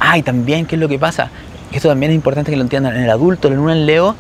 [0.01, 1.31] ay, también, ¿qué es lo que pasa?
[1.71, 2.97] Esto también es importante que lo entiendan.
[2.97, 4.17] En el adulto, el Leo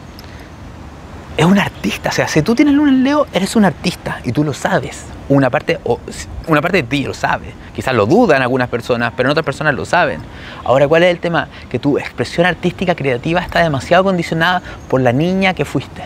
[1.38, 2.08] es un artista.
[2.08, 5.04] O sea, si tú tienes luna en Leo, eres un artista y tú lo sabes.
[5.28, 6.00] Una parte, o,
[6.48, 7.54] una parte de ti lo sabe.
[7.76, 10.20] Quizás lo dudan algunas personas, pero otras personas lo saben.
[10.64, 11.46] Ahora, ¿cuál es el tema?
[11.70, 16.02] Que tu expresión artística creativa está demasiado condicionada por la niña que fuiste.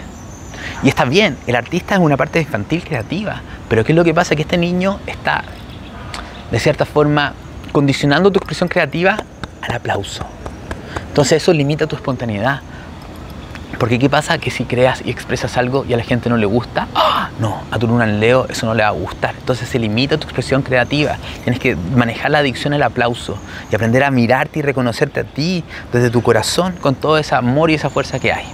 [0.83, 3.41] Y está bien, el artista es una parte infantil creativa,
[3.71, 4.37] pero ¿qué es lo que pasa?
[4.37, 5.45] Que este niño está,
[6.51, 7.33] de cierta forma,
[7.73, 9.17] condicionando tu expresión creativa
[9.63, 10.27] al aplauso.
[11.09, 12.61] Entonces eso limita tu espontaneidad.
[13.79, 14.39] Porque ¿qué pasa?
[14.39, 17.31] Que si creas y expresas algo y a la gente no le gusta, ¡ah!
[17.39, 19.35] no, a tu luna en Leo eso no le va a gustar.
[19.39, 21.17] Entonces se limita tu expresión creativa.
[21.43, 23.37] Tienes que manejar la adicción al aplauso
[23.71, 27.71] y aprender a mirarte y reconocerte a ti desde tu corazón con todo ese amor
[27.71, 28.45] y esa fuerza que hay.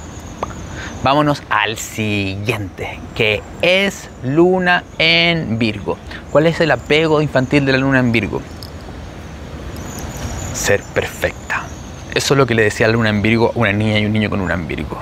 [1.02, 5.96] Vámonos al siguiente, que es luna en Virgo.
[6.32, 8.42] ¿Cuál es el apego infantil de la luna en Virgo?
[10.54, 11.57] Ser perfecta.
[12.18, 14.28] Eso es lo que le decía la luna en a una niña y un niño
[14.28, 14.98] con luna en.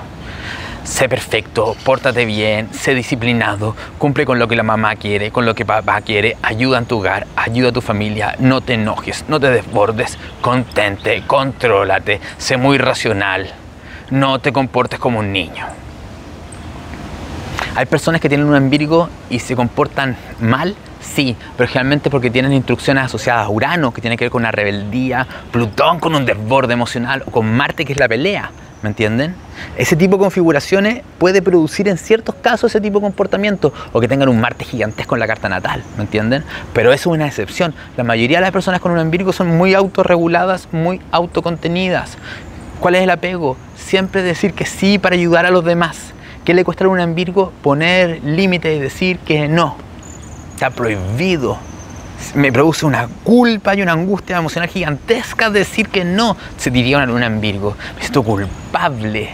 [0.83, 5.55] Sé perfecto, pórtate bien, sé disciplinado, cumple con lo que la mamá quiere, con lo
[5.55, 9.39] que papá quiere, ayuda en tu hogar, ayuda a tu familia, no te enojes, no
[9.39, 13.51] te desbordes, contente, contrólate, sé muy racional,
[14.11, 15.65] no te comportes como un niño.
[17.75, 20.75] Hay personas que tienen un Virgo y se comportan mal,
[21.13, 24.51] sí, pero generalmente porque tienen instrucciones asociadas a Urano, que tiene que ver con la
[24.51, 28.51] rebeldía, Plutón con un desborde emocional, o con Marte, que es la pelea.
[28.83, 29.33] ¿Me entienden?
[29.75, 34.07] Ese tipo de configuraciones puede producir en ciertos casos ese tipo de comportamiento o que
[34.07, 36.43] tengan un Marte gigantesco en la carta natal, ¿me entienden?
[36.73, 37.73] Pero eso es una excepción.
[37.97, 42.19] La mayoría de las personas con un Virgo son muy autorreguladas, muy autocontenidas.
[42.79, 43.57] ¿Cuál es el apego?
[43.75, 46.13] Siempre decir que sí para ayudar a los demás.
[46.45, 47.51] ¿Qué le cuesta a un Virgo?
[47.63, 49.86] Poner límites y decir que no.
[50.57, 51.59] Está prohibido
[52.33, 57.05] me produce una culpa y una angustia emocional gigantesca decir que no, se diría una
[57.05, 57.75] luna en Virgo.
[57.95, 59.29] Me siento culpable.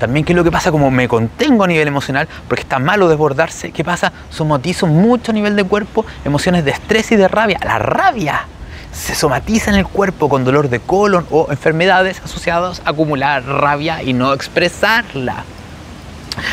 [0.00, 0.72] También, ¿qué es lo que pasa?
[0.72, 4.12] Como me contengo a nivel emocional, porque está malo desbordarse, ¿qué pasa?
[4.30, 7.60] Somatizo mucho a nivel de cuerpo emociones de estrés y de rabia.
[7.64, 8.48] La rabia
[8.92, 14.02] se somatiza en el cuerpo con dolor de colon o enfermedades asociadas a acumular rabia
[14.02, 15.44] y no expresarla.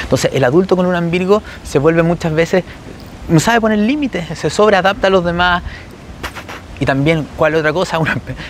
[0.04, 2.64] Entonces, el adulto con en Virgo se vuelve muchas veces
[3.32, 5.64] no sabe poner límites, se sobreadapta a los demás.
[6.80, 8.00] Y también, ¿cuál otra cosa?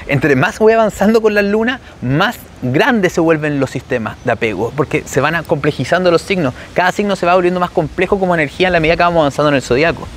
[0.08, 4.72] entre más voy avanzando con la luna, más grandes se vuelven los sistemas de apego,
[4.76, 6.54] porque se van complejizando los signos.
[6.74, 9.50] Cada signo se va volviendo más complejo como energía en la medida que vamos avanzando
[9.50, 10.08] en el zodiaco.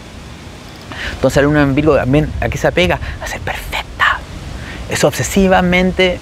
[1.14, 3.00] Entonces, la luna en Virgo también, ¿a qué se apega?
[3.20, 4.20] A ser perfecta.
[4.88, 6.20] Es obsesivamente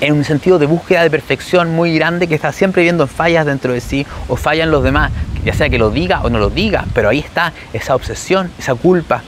[0.00, 3.72] en un sentido de búsqueda de perfección muy grande que está siempre viendo fallas dentro
[3.72, 5.10] de sí o fallan los demás,
[5.44, 8.74] ya sea que lo diga o no lo diga, pero ahí está esa obsesión, esa
[8.74, 9.22] culpa.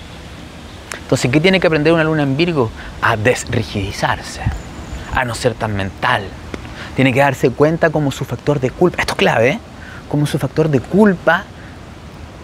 [1.00, 2.70] Entonces, ¿qué tiene que aprender una luna en Virgo?
[3.00, 4.42] A desrigidizarse,
[5.14, 6.24] a no ser tan mental.
[6.96, 9.58] Tiene que darse cuenta como su factor de culpa, esto es clave, ¿eh?
[10.08, 11.44] como su factor de culpa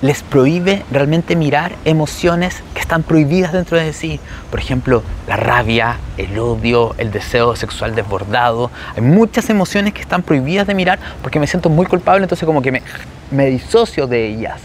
[0.04, 4.20] les prohíbe realmente mirar emociones que están prohibidas dentro de sí.
[4.50, 8.70] Por ejemplo, la rabia, el odio, el deseo sexual desbordado.
[8.96, 12.60] Hay muchas emociones que están prohibidas de mirar porque me siento muy culpable, entonces como
[12.60, 12.82] que me,
[13.30, 14.60] me disocio de ellas.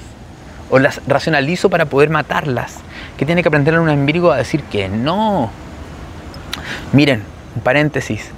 [0.69, 2.75] O las racionalizo para poder matarlas.
[3.17, 5.52] Que tiene que aprender un Virgo a decir que no.
[6.91, 7.23] Miren,
[7.56, 8.30] un paréntesis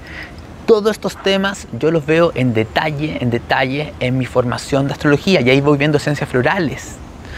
[0.71, 5.41] todos estos temas yo los veo en detalle, en detalle en mi formación de astrología
[5.41, 6.95] y ahí voy viendo esencias florales.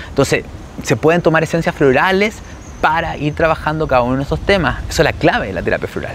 [0.09, 0.45] Entonces,
[0.83, 2.35] se pueden tomar esencias florales
[2.79, 4.83] para ir trabajando cada uno de estos temas.
[4.87, 6.13] Eso es la clave de la terapia floral.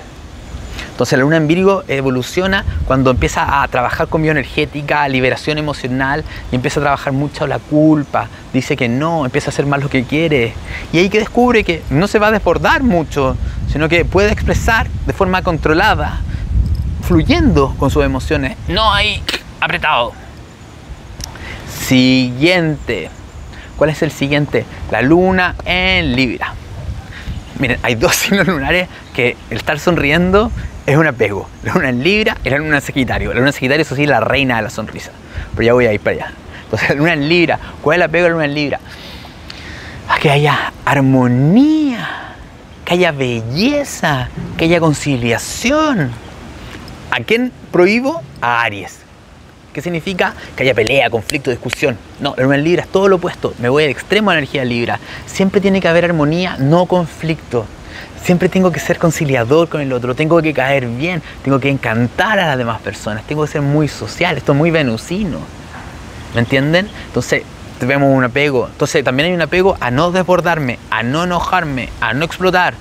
[0.92, 6.54] Entonces la luna en Virgo evoluciona cuando empieza a trabajar con bioenergética, liberación emocional y
[6.54, 10.04] empieza a trabajar mucho la culpa, dice que no, empieza a hacer más lo que
[10.04, 10.54] quiere.
[10.92, 13.36] Y ahí que descubre que no se va a desbordar mucho,
[13.72, 16.20] sino que puede expresar de forma controlada
[17.08, 19.22] fluyendo con sus emociones, no hay
[19.60, 20.12] apretado.
[21.66, 23.08] Siguiente.
[23.78, 24.66] ¿Cuál es el siguiente?
[24.90, 26.52] La luna en Libra.
[27.58, 30.52] Miren, hay dos signos lunares que el estar sonriendo
[30.84, 31.48] es un apego.
[31.62, 33.30] La luna en Libra y la luna en Sagitario.
[33.30, 35.10] La luna en Sagitario, es la reina de la sonrisa.
[35.54, 36.32] Pero ya voy a ir para allá.
[36.64, 37.58] Entonces, la luna en Libra.
[37.80, 38.80] ¿Cuál es el apego de la luna en Libra?
[40.20, 42.34] que haya armonía,
[42.84, 46.27] que haya belleza, que haya conciliación.
[47.10, 48.22] ¿A quién prohíbo?
[48.40, 48.98] A Aries.
[49.72, 50.34] ¿Qué significa?
[50.56, 51.96] Que haya pelea, conflicto, discusión.
[52.20, 53.54] No, en Libra es todo lo opuesto.
[53.58, 55.00] Me voy al extremo de la energía Libra.
[55.26, 57.64] Siempre tiene que haber armonía, no conflicto.
[58.22, 62.38] Siempre tengo que ser conciliador con el otro, tengo que caer bien, tengo que encantar
[62.38, 65.38] a las demás personas, tengo que ser muy social, esto es muy venusino.
[66.34, 66.88] ¿Me entienden?
[67.06, 67.42] Entonces,
[67.80, 68.68] vemos un apego.
[68.70, 72.74] Entonces, también hay un apego a no desbordarme, a no enojarme, a no explotar.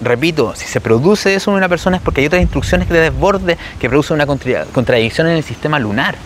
[0.00, 3.00] Repito, si se produce eso en una persona es porque hay otras instrucciones que de
[3.00, 6.16] desborde que producen una contradicción en el sistema lunar.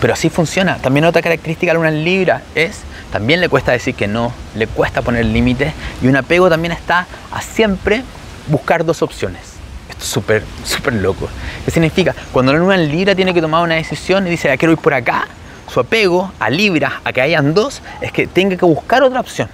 [0.00, 0.76] Pero así funciona.
[0.78, 2.80] También otra característica de la luna en Libra es,
[3.12, 7.06] también le cuesta decir que no, le cuesta poner límites y un apego también está
[7.30, 8.02] a siempre
[8.48, 9.42] buscar dos opciones.
[9.88, 11.28] Esto es súper, súper loco.
[11.64, 12.14] ¿Qué significa?
[12.32, 14.78] Cuando la luna en Libra tiene que tomar una decisión y dice, ya quiero ir
[14.78, 15.28] por acá,
[15.72, 19.48] su apego a Libra, a que hayan dos, es que tenga que buscar otra opción.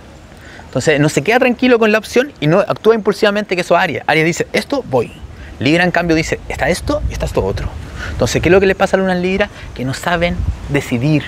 [0.72, 4.02] Entonces no se queda tranquilo con la opción y no actúa impulsivamente que eso Aries.
[4.06, 5.12] Aries dice, esto voy.
[5.58, 7.68] Libra en cambio dice, está esto y está esto otro.
[8.11, 9.50] Entonces, ¿qué es lo que le pasa a Luna en Libra?
[9.74, 10.35] Que no saben
[10.70, 11.24] decidir.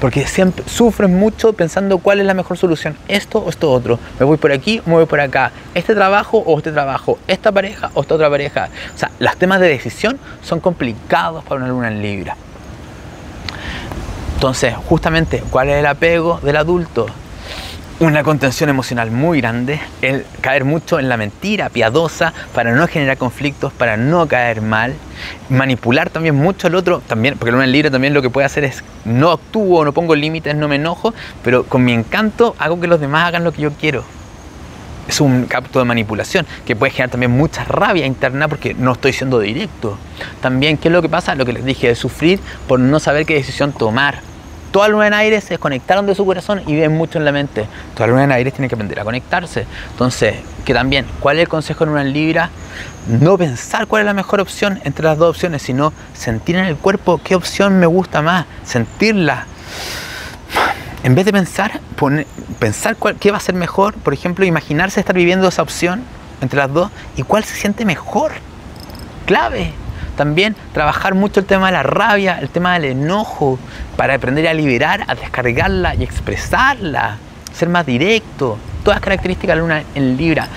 [0.00, 2.96] Porque siempre sufren mucho pensando cuál es la mejor solución.
[3.06, 4.00] Esto o esto otro.
[4.18, 5.52] Me voy por aquí me voy por acá.
[5.76, 7.20] Este trabajo o este trabajo.
[7.28, 8.68] Esta pareja o esta otra pareja.
[8.92, 12.36] O sea, los temas de decisión son complicados para una luna en Libra.
[14.34, 17.06] Entonces, justamente, ¿cuál es el apego del adulto?
[18.02, 23.16] Una contención emocional muy grande, el caer mucho en la mentira piadosa para no generar
[23.16, 24.94] conflictos, para no caer mal,
[25.48, 28.64] manipular también mucho al otro, también, porque el luna libre también lo que puede hacer
[28.64, 32.88] es no actúo, no pongo límites, no me enojo, pero con mi encanto hago que
[32.88, 34.02] los demás hagan lo que yo quiero.
[35.06, 39.12] Es un capto de manipulación que puede generar también mucha rabia interna porque no estoy
[39.12, 39.96] siendo directo.
[40.40, 41.36] También, ¿qué es lo que pasa?
[41.36, 44.31] Lo que les dije, de sufrir por no saber qué decisión tomar
[44.72, 47.66] Toda luna en aire se desconectaron de su corazón y ven mucho en la mente.
[47.94, 49.66] Toda luna en aire tiene que aprender a conectarse.
[49.90, 52.48] Entonces, que también, ¿cuál es el consejo en una Libra?
[53.06, 56.76] No pensar cuál es la mejor opción entre las dos opciones, sino sentir en el
[56.76, 59.46] cuerpo qué opción me gusta más, sentirla.
[61.02, 61.80] En vez de pensar,
[62.58, 66.02] pensar qué va a ser mejor, por ejemplo, imaginarse estar viviendo esa opción
[66.40, 68.32] entre las dos y cuál se siente mejor.
[69.26, 69.81] Clave.
[70.16, 73.58] También trabajar mucho el tema de la rabia, el tema del enojo,
[73.96, 77.16] para aprender a liberar, a descargarla y expresarla,
[77.52, 78.58] ser más directo.
[78.84, 80.48] Todas características de la luna en Libra.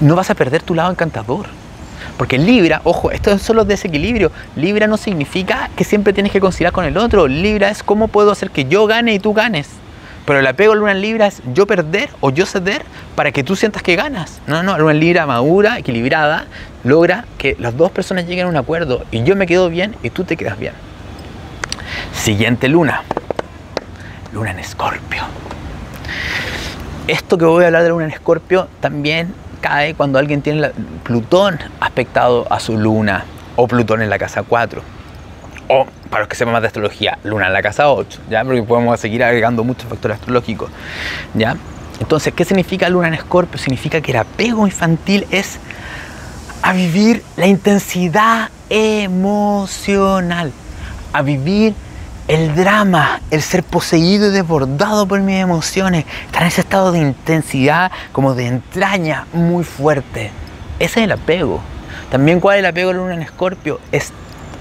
[0.00, 1.46] No vas a perder tu lado encantador.
[2.16, 4.30] Porque Libra, ojo, esto es solo desequilibrio.
[4.56, 7.26] Libra no significa que siempre tienes que conciliar con el otro.
[7.28, 9.68] Libra es cómo puedo hacer que yo gane y tú ganes.
[10.30, 12.84] Pero el apego a luna en Libra es yo perder o yo ceder
[13.16, 14.40] para que tú sientas que ganas.
[14.46, 16.44] No, no, luna en Libra madura, equilibrada,
[16.84, 20.10] logra que las dos personas lleguen a un acuerdo y yo me quedo bien y
[20.10, 20.72] tú te quedas bien.
[22.12, 23.02] Siguiente luna.
[24.32, 25.24] Luna en Escorpio.
[27.08, 30.70] Esto que voy a hablar de luna en Escorpio también cae cuando alguien tiene
[31.02, 33.24] Plutón aspectado a su luna
[33.56, 34.99] o Plutón en la casa 4
[35.70, 38.44] o para los que sepan más de astrología, luna en la casa 8, ¿ya?
[38.44, 40.68] Porque podemos seguir agregando muchos factores astrológicos,
[41.34, 41.56] ¿ya?
[42.00, 43.56] Entonces, ¿qué significa luna en escorpio?
[43.56, 45.60] Significa que el apego infantil es
[46.62, 50.52] a vivir la intensidad emocional,
[51.12, 51.74] a vivir
[52.26, 56.98] el drama, el ser poseído y desbordado por mis emociones, estar en ese estado de
[56.98, 60.32] intensidad, como de entraña muy fuerte.
[60.80, 61.60] Ese es el apego.
[62.10, 64.12] También cuál es el apego de luna en escorpio, es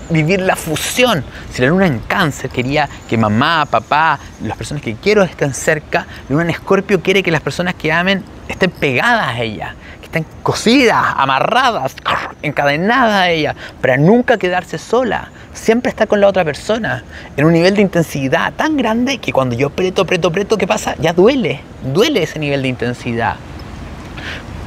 [0.09, 1.23] vivir la fusión.
[1.51, 6.05] Si la luna en cáncer quería que mamá, papá, las personas que quiero estén cerca,
[6.27, 10.05] la luna en escorpio quiere que las personas que amen estén pegadas a ella, que
[10.05, 11.95] estén cosidas, amarradas,
[12.41, 15.29] encadenadas a ella, para nunca quedarse sola.
[15.53, 17.03] Siempre estar con la otra persona
[17.35, 20.95] en un nivel de intensidad tan grande que cuando yo preto, preto, preto, ¿qué pasa?
[20.99, 21.61] Ya duele,
[21.93, 23.35] duele ese nivel de intensidad.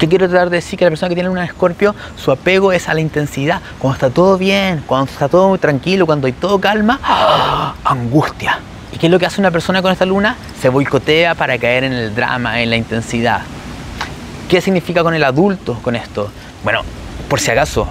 [0.03, 0.77] ¿Qué quiero tratar de decir?
[0.77, 3.61] Que la persona que tiene un escorpio, su apego es a la intensidad.
[3.79, 7.77] Cuando está todo bien, cuando está todo muy tranquilo, cuando hay todo calma, ¡ah!
[7.85, 8.59] angustia.
[8.93, 10.35] ¿Y qué es lo que hace una persona con esta luna?
[10.61, 13.43] Se boicotea para caer en el drama, en la intensidad.
[14.49, 16.33] ¿Qué significa con el adulto con esto?
[16.65, 16.81] Bueno,
[17.29, 17.87] por si acaso,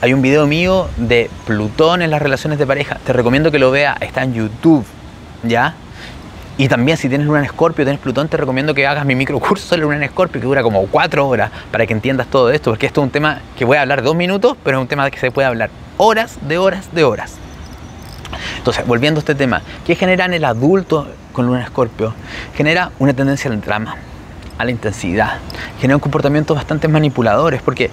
[0.00, 2.98] hay un video mío de Plutón en las relaciones de pareja.
[3.04, 4.84] Te recomiendo que lo veas, está en YouTube,
[5.42, 5.74] ¿ya?
[6.60, 9.74] Y también si tienes luna en escorpio, tienes Plutón, te recomiendo que hagas mi microcurso
[9.74, 12.84] de luna en escorpio que dura como cuatro horas para que entiendas todo esto, porque
[12.84, 15.18] esto es un tema que voy a hablar dos minutos, pero es un tema que
[15.18, 17.36] se puede hablar horas, de horas, de horas.
[18.58, 22.12] Entonces, volviendo a este tema, ¿qué genera en el adulto con luna en escorpio?
[22.54, 23.96] Genera una tendencia al drama,
[24.58, 25.38] a la intensidad,
[25.80, 27.90] genera un comportamiento bastante manipuladores, porque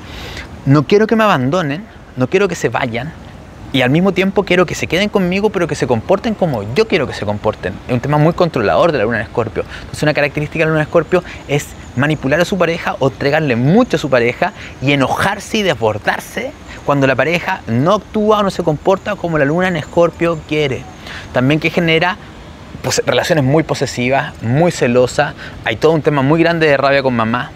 [0.66, 1.86] no quiero que me abandonen,
[2.18, 3.14] no quiero que se vayan,
[3.74, 6.88] y al mismo tiempo quiero que se queden conmigo, pero que se comporten como yo
[6.88, 7.74] quiero que se comporten.
[7.88, 9.64] Es un tema muy controlador de la luna en escorpio.
[9.82, 13.56] Entonces una característica de la luna en escorpio es manipular a su pareja o entregarle
[13.56, 16.52] mucho a su pareja y enojarse y desbordarse
[16.86, 20.84] cuando la pareja no actúa o no se comporta como la luna en escorpio quiere.
[21.34, 22.18] También que genera
[22.82, 25.34] pues, relaciones muy posesivas, muy celosas.
[25.66, 27.52] Hay todo un tema muy grande de rabia con mamá,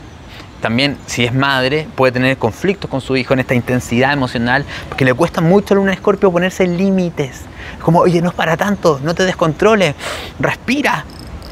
[0.61, 5.03] también si es madre puede tener conflictos con su hijo en esta intensidad emocional, porque
[5.03, 7.41] le cuesta mucho a Luna Escorpio ponerse límites.
[7.81, 9.95] Como, oye, no es para tanto, no te descontroles,
[10.39, 11.05] respira,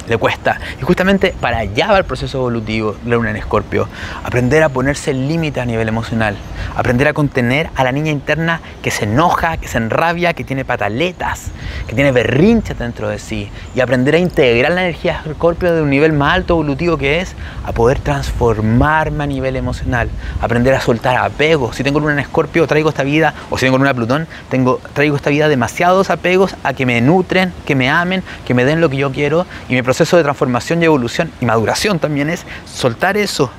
[0.10, 0.60] le cuesta.
[0.80, 3.88] Y justamente para allá va el proceso evolutivo de la luna en escorpio.
[4.24, 6.36] Aprender a ponerse límite a nivel emocional.
[6.76, 10.66] Aprender a contener a la niña interna que se enoja, que se enrabia, que tiene
[10.66, 11.51] pataletas,
[11.88, 13.51] que tiene berrinches dentro de sí.
[13.76, 17.36] Y aprender a integrar la energía escorpio de un nivel más alto evolutivo que es
[17.64, 20.10] a poder transformarme a nivel emocional.
[20.41, 21.76] Aprender a soltar apegos.
[21.76, 25.16] Si tengo luna en escorpio, traigo esta vida, o si tengo luna Plutón, tengo, traigo
[25.16, 28.89] esta vida demasiados apegos a que me nutren, que me amen, que me den lo
[28.89, 32.45] que yo quiero y mi proceso proceso de transformación y evolución y maduración también es
[32.74, 33.52] soltar eso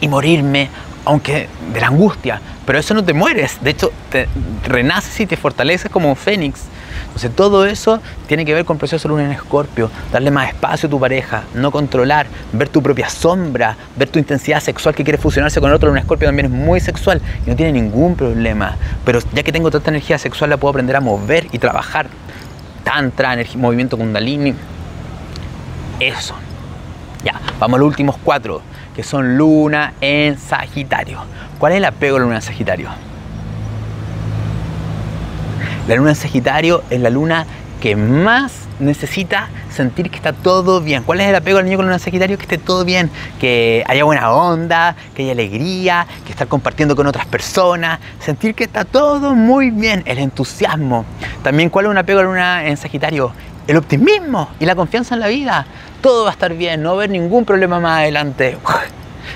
[0.00, 0.70] y morirme,
[1.04, 2.40] aunque de la angustia.
[2.64, 4.28] Pero eso no te mueres, de hecho te
[4.64, 6.62] renaces y te fortaleces como un fénix.
[7.04, 10.86] Entonces todo eso tiene que ver con el proceso luna en escorpio, darle más espacio
[10.86, 15.18] a tu pareja, no controlar, ver tu propia sombra, ver tu intensidad sexual que quiere
[15.18, 18.76] fusionarse con otro, luna en escorpio también es muy sexual y no tiene ningún problema.
[19.04, 22.06] Pero ya que tengo tanta energía sexual la puedo aprender a mover y trabajar.
[22.84, 24.54] Tantra, energía, movimiento kundalini,
[26.08, 26.34] eso.
[27.24, 28.62] Ya, vamos a los últimos cuatro,
[28.94, 31.20] que son luna en Sagitario.
[31.58, 32.88] ¿Cuál es el apego a la luna en Sagitario?
[35.88, 37.46] La luna en Sagitario es la luna
[37.80, 41.02] que más necesita sentir que está todo bien.
[41.02, 42.36] ¿Cuál es el apego al niño con luna en Sagitario?
[42.36, 47.06] Que esté todo bien, que haya buena onda, que haya alegría, que estar compartiendo con
[47.06, 51.04] otras personas, sentir que está todo muy bien, el entusiasmo.
[51.42, 53.32] También, ¿cuál es un apego a la luna en Sagitario?
[53.66, 55.66] El optimismo y la confianza en la vida
[56.00, 58.58] todo va a estar bien, no va a haber ningún problema más adelante.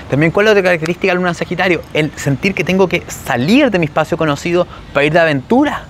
[0.09, 1.81] También, ¿cuál es otra característica de Luna Sagitario?
[1.93, 5.83] El sentir que tengo que salir de mi espacio conocido para ir de aventura,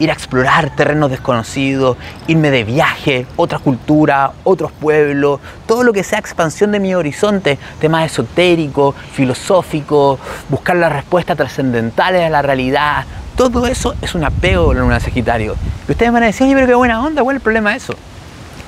[0.00, 6.02] ir a explorar terrenos desconocidos, irme de viaje, otra cultura, otros pueblos, todo lo que
[6.02, 10.18] sea expansión de mi horizonte, temas esotéricos, filosóficos,
[10.48, 13.04] buscar las respuestas trascendentales a la realidad.
[13.36, 15.56] Todo eso es un apego de Luna Sagitario.
[15.86, 17.76] Y ustedes van a decir, oye, pero qué buena onda, ¿cuál es el problema de
[17.76, 17.94] eso?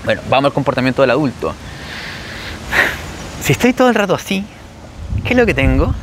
[0.04, 1.54] Bueno, vamos al comportamiento del adulto.
[3.42, 4.44] Si estoy todo el rato así,
[5.24, 5.94] ¿qué es lo que tengo?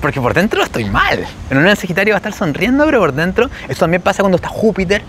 [0.00, 1.26] Porque por dentro estoy mal.
[1.50, 4.48] En un Sagitario va a estar sonriendo, pero por dentro, esto también pasa cuando está
[4.48, 5.02] Júpiter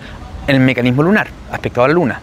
[0.48, 2.20] en el mecanismo lunar, aspecto a la luna.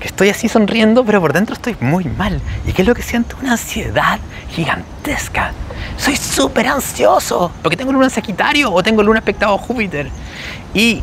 [0.00, 2.40] Que estoy así sonriendo, pero por dentro estoy muy mal.
[2.66, 3.36] ¿Y qué es lo que siento?
[3.40, 4.18] Una ansiedad
[4.50, 5.52] gigantesca.
[5.96, 10.10] Soy súper ansioso porque tengo luna en Sagitario o tengo luna aspectado a Júpiter.
[10.74, 11.02] Y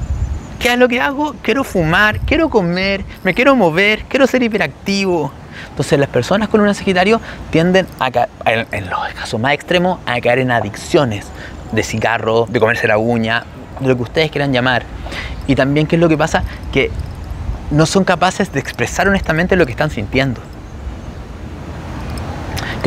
[0.60, 1.36] ¿Qué es lo que hago?
[1.42, 5.32] Quiero fumar, quiero comer, me quiero mover, quiero ser hiperactivo.
[5.70, 7.20] Entonces las personas con un Sagitario
[7.52, 11.28] tienden a, en los casos más extremos, a caer en adicciones
[11.72, 13.44] de cigarro, de comerse la uña,
[13.80, 14.84] de lo que ustedes quieran llamar.
[15.48, 16.44] Y también, ¿qué es lo que pasa?
[16.72, 16.90] Que
[17.72, 20.42] no son capaces de expresar honestamente lo que están sintiendo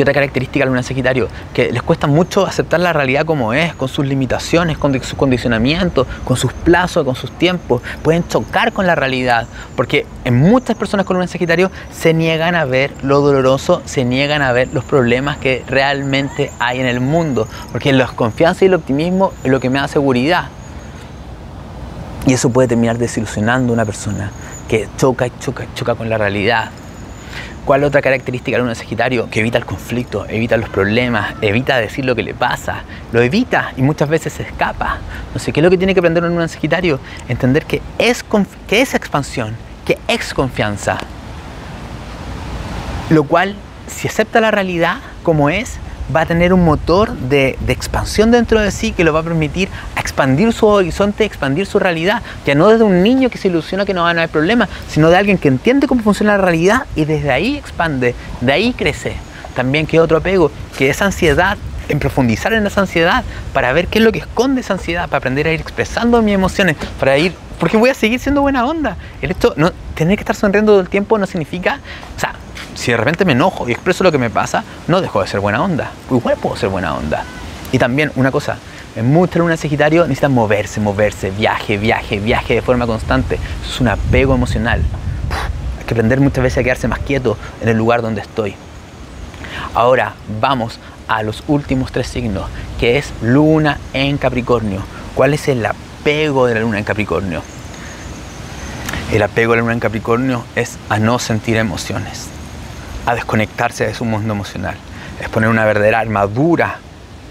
[0.03, 1.27] otra característica de luna Sagitario?
[1.53, 6.07] Que les cuesta mucho aceptar la realidad como es, con sus limitaciones, con sus condicionamientos,
[6.23, 7.81] con sus plazos, con sus tiempos.
[8.03, 12.65] Pueden chocar con la realidad, porque en muchas personas con luna Sagitario se niegan a
[12.65, 17.47] ver lo doloroso, se niegan a ver los problemas que realmente hay en el mundo,
[17.71, 20.45] porque la confianza y el optimismo es lo que me da seguridad.
[22.25, 24.31] Y eso puede terminar desilusionando a una persona
[24.69, 26.69] que choca choca choca con la realidad.
[27.65, 29.29] ¿Cuál otra característica de un Sagitario?
[29.29, 33.73] Que evita el conflicto, evita los problemas, evita decir lo que le pasa, lo evita
[33.77, 34.99] y muchas veces se escapa.
[35.33, 36.99] No sé, ¿qué es lo que tiene que aprender un Sagitario?
[37.27, 38.23] Entender que es,
[38.67, 39.55] que es expansión,
[39.85, 40.97] que es confianza.
[43.09, 43.55] Lo cual,
[43.87, 45.77] si acepta la realidad como es,
[46.15, 49.69] va a tener un motor de, expansión dentro de sí que lo va a permitir
[49.95, 52.21] expandir su horizonte, expandir su realidad.
[52.45, 55.09] Ya no desde un niño que se ilusiona que no va a haber problemas, sino
[55.09, 59.13] de alguien que entiende cómo funciona la realidad y desde ahí expande, de ahí crece.
[59.55, 61.57] También que otro apego, que esa ansiedad,
[61.89, 65.17] en profundizar en esa ansiedad, para ver qué es lo que esconde esa ansiedad, para
[65.17, 68.95] aprender a ir expresando mis emociones, para ir porque voy a seguir siendo buena onda.
[69.21, 71.79] El no, tener que estar sonriendo todo el tiempo no significa,
[72.15, 72.33] o sea,
[72.75, 75.39] si de repente me enojo y expreso lo que me pasa, no dejo de ser
[75.39, 75.91] buena onda.
[76.09, 77.23] Igual puedo ser buena onda.
[77.71, 78.57] Y también una cosa,
[78.95, 83.39] en mucha luna Sagitario necesitan moverse, moverse, viaje, viaje, viaje de forma constante.
[83.63, 84.81] Es un apego emocional.
[85.77, 88.55] hay que aprender muchas veces a quedarse más quieto en el lugar donde estoy.
[89.73, 92.49] Ahora vamos a los últimos tres signos,
[92.79, 94.81] que es luna en Capricornio.
[95.15, 97.41] ¿Cuál es el apego de la luna en Capricornio?
[99.11, 102.27] El apego de la luna en Capricornio es a no sentir emociones,
[103.09, 104.75] a desconectarse de su mundo emocional.
[105.19, 106.77] Es poner una verdadera armadura,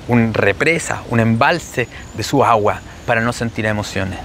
[0.08, 4.18] una represa, un embalse de su agua para no sentir emociones.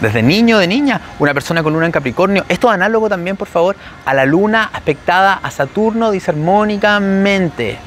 [0.00, 2.44] Desde niño, de niña, una persona con luna en Capricornio.
[2.48, 7.78] Esto es análogo también, por favor, a la luna aspectada a Saturno disarmónicamente.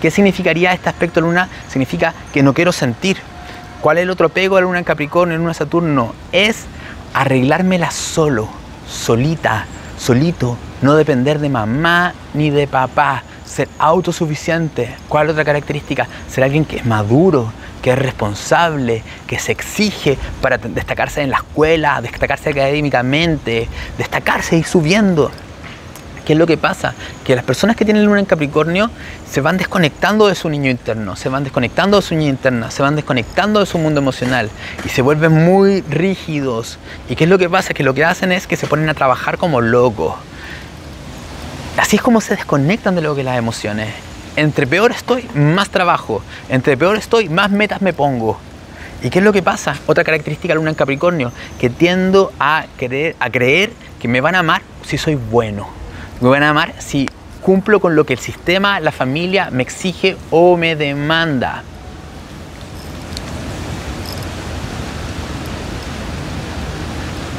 [0.00, 1.46] ¿Qué significaría este aspecto luna?
[1.68, 3.18] Significa que no quiero sentir.
[3.82, 6.14] ¿Cuál es el otro apego de la luna en Capricornio, en luna Saturno?
[6.32, 6.64] Es
[7.12, 8.48] arreglármela solo,
[8.88, 9.66] solita,
[10.00, 14.96] solito, no depender de mamá ni de papá, ser autosuficiente.
[15.08, 16.08] ¿Cuál otra característica?
[16.28, 21.36] Ser alguien que es maduro, que es responsable, que se exige para destacarse en la
[21.36, 25.30] escuela, destacarse académicamente, destacarse y subiendo.
[26.30, 26.94] ¿Qué es lo que pasa?
[27.24, 28.88] Que las personas que tienen luna en Capricornio
[29.28, 32.82] se van desconectando de su niño interno, se van desconectando de su niña interna, se
[32.82, 34.48] van desconectando de su mundo emocional
[34.84, 36.78] y se vuelven muy rígidos.
[37.08, 37.74] ¿Y qué es lo que pasa?
[37.74, 40.14] Que lo que hacen es que se ponen a trabajar como locos.
[41.76, 43.88] Así es como se desconectan de lo que las emociones
[44.36, 46.22] entre peor estoy, más trabajo.
[46.48, 48.38] Entre peor estoy, más metas me pongo.
[49.02, 49.74] ¿Y qué es lo que pasa?
[49.88, 54.36] Otra característica de luna en Capricornio, que tiendo a, creer, a creer que me van
[54.36, 55.79] a amar si soy bueno.
[56.20, 57.08] Me van a amar si
[57.40, 61.62] cumplo con lo que el sistema, la familia me exige o me demanda.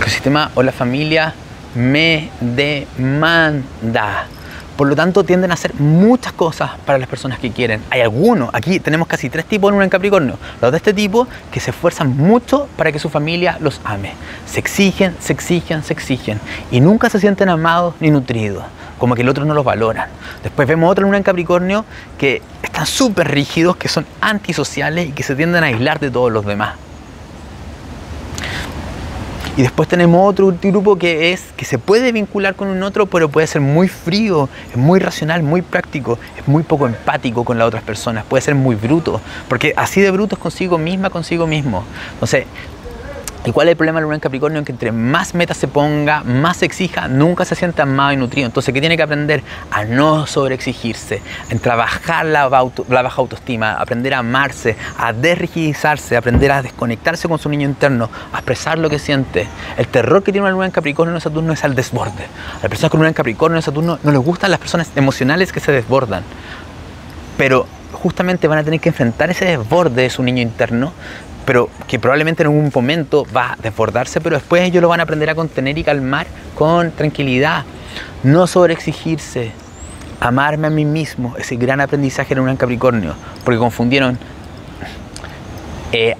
[0.03, 1.35] El sistema o la familia
[1.75, 4.25] me demanda.
[4.77, 7.83] Por lo tanto, tienden a hacer muchas cosas para las personas que quieren.
[7.89, 10.37] Hay algunos, aquí tenemos casi tres tipos en en Capricornio.
[10.61, 14.13] Los de este tipo que se esfuerzan mucho para que su familia los ame.
[14.45, 16.39] Se exigen, se exigen, se exigen.
[16.71, 18.63] Y nunca se sienten amados ni nutridos.
[18.97, 20.09] Como que el otro no los valora.
[20.43, 21.85] Después vemos otra luna en Capricornio
[22.17, 26.31] que están súper rígidos, que son antisociales y que se tienden a aislar de todos
[26.31, 26.75] los demás.
[29.57, 33.27] Y después tenemos otro grupo que es que se puede vincular con un otro, pero
[33.27, 37.67] puede ser muy frío, es muy racional, muy práctico, es muy poco empático con las
[37.67, 41.83] otras personas, puede ser muy bruto, porque así de bruto es consigo misma, consigo mismo.
[42.13, 42.45] Entonces,
[43.43, 44.63] ¿Y cuál es el problema de luna en Capricornio?
[44.63, 48.45] Que entre más metas se ponga, más se exija, nunca se sienta y nutrido.
[48.45, 49.41] Entonces, ¿qué tiene que aprender?
[49.71, 56.51] A no sobreexigirse, en trabajar la, la baja autoestima, aprender a amarse, a desrigidizarse, aprender
[56.51, 59.47] a desconectarse con su niño interno, a expresar lo que siente.
[59.75, 62.25] El terror que tiene una luna en Capricornio en Saturno es al desborde.
[62.59, 65.51] A las personas con luna en Capricornio en Saturno no les gustan las personas emocionales
[65.51, 66.23] que se desbordan.
[67.37, 70.93] Pero justamente van a tener que enfrentar ese desborde de su niño interno
[71.45, 75.03] pero que probablemente en algún momento va a desbordarse, pero después ellos lo van a
[75.03, 77.63] aprender a contener y calmar con tranquilidad.
[78.23, 79.51] No sobreexigirse,
[80.19, 84.17] amarme a mí mismo, ese gran aprendizaje en un Capricornio, porque confundieron,
[85.91, 86.15] eh,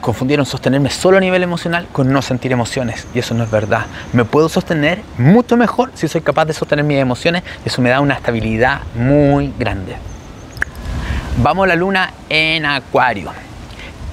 [0.00, 3.86] confundieron sostenerme solo a nivel emocional con no sentir emociones, y eso no es verdad.
[4.12, 7.88] Me puedo sostener mucho mejor si soy capaz de sostener mis emociones, y eso me
[7.88, 9.96] da una estabilidad muy grande.
[11.42, 13.45] Vamos a la luna en Acuario.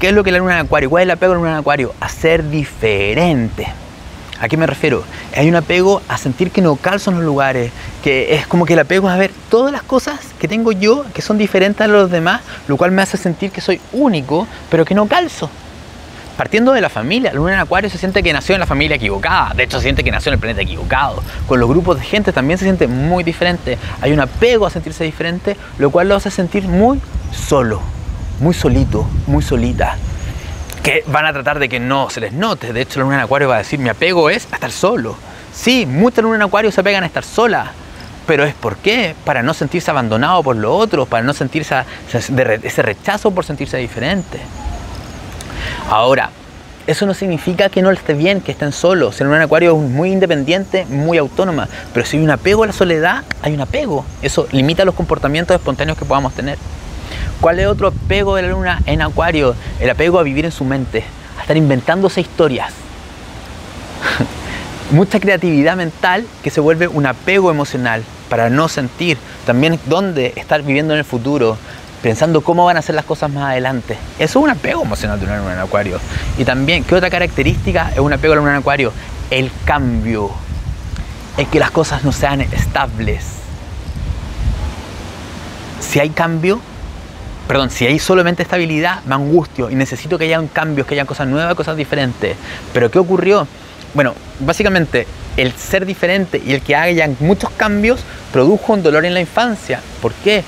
[0.04, 0.90] ¿Qué es lo que la luna en acuario?
[0.90, 1.96] ¿Cuál es el apego en acuario?
[2.02, 3.66] A ser diferente.
[4.38, 5.02] ¿A qué me refiero?
[5.34, 7.72] Hay un apego a sentir que no calzo en los lugares,
[8.04, 11.06] que es como que el apego es a ver todas las cosas que tengo yo
[11.14, 14.84] que son diferentes a los demás, lo cual me hace sentir que soy único, pero
[14.84, 15.50] que no calzo.
[16.36, 18.98] Partiendo de la familia, la luna en acuario se siente que nació en la familia
[18.98, 21.24] equivocada, de hecho se siente que nació en el planeta equivocado.
[21.48, 23.78] Con los grupos de gente también se siente muy diferente.
[24.02, 27.00] Hay un apego a sentirse diferente, lo cual lo hace sentir muy
[27.32, 27.93] solo
[28.40, 29.98] muy solito, muy solita,
[30.82, 32.74] que van a tratar de que no se les note.
[32.74, 35.16] De hecho, la luna en acuario va a decir, mi apego es a estar solo.
[35.54, 37.72] Sí, muchas lunas en acuario se apegan a estar sola,
[38.26, 39.16] pero es por qué?
[39.24, 44.40] Para no sentirse abandonado por los otros, para no sentir ese rechazo por sentirse diferente.
[45.90, 46.32] Ahora,
[46.86, 49.16] eso no significa que no esté bien, que estén solos.
[49.16, 51.70] Ser un acuario es muy independiente, muy autónoma.
[51.94, 54.06] Pero si hay un apego a la soledad, hay un apego.
[54.22, 56.58] Eso limita los comportamientos espontáneos que podamos tener.
[57.44, 59.54] ¿Cuál es otro apego de la luna en Acuario?
[59.82, 61.04] El apego a vivir en su mente,
[61.38, 62.72] a estar inventándose historias.
[64.92, 70.62] Mucha creatividad mental que se vuelve un apego emocional para no sentir también dónde estar
[70.62, 71.58] viviendo en el futuro,
[72.02, 73.98] pensando cómo van a ser las cosas más adelante.
[74.20, 76.00] Eso es un apego emocional de una luna en Acuario.
[76.38, 78.94] Y también, ¿qué otra característica es un apego de la luna en Acuario?
[79.30, 80.32] El cambio.
[81.36, 83.26] Es que las cosas no sean estables.
[85.82, 86.62] Si hay cambio,
[87.48, 91.28] perdón, si hay solamente estabilidad, me angustio y necesito que haya cambios, que haya cosas
[91.28, 92.36] nuevas, cosas diferentes.
[92.74, 93.48] Pero ¿qué ocurrió?
[93.94, 95.06] Bueno, básicamente
[95.38, 99.82] el ser diferente y el que haya muchos cambios produjo un dolor en la infancia.
[100.02, 100.44] ¿Por qué?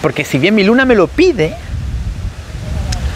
[0.00, 1.54] Porque si bien mi luna me lo pide,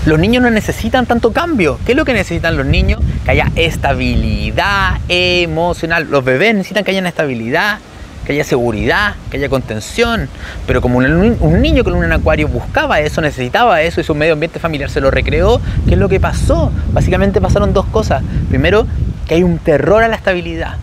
[0.05, 1.79] Los niños no necesitan tanto cambio.
[1.87, 3.01] ¿Qué es lo que necesitan los niños?
[3.25, 6.09] Que haya estabilidad emocional.
[6.11, 7.79] Los bebés necesitan que haya estabilidad,
[8.25, 10.29] que haya seguridad, que haya contención.
[10.67, 14.59] Pero como un, niño con un acuario buscaba eso, necesitaba eso y su medio ambiente
[14.59, 16.73] familiar se lo recreó, ¿qué es lo que pasó?
[16.93, 18.23] Básicamente pasaron dos cosas.
[18.49, 18.87] Primero,
[19.27, 20.77] que hay un terror a la estabilidad.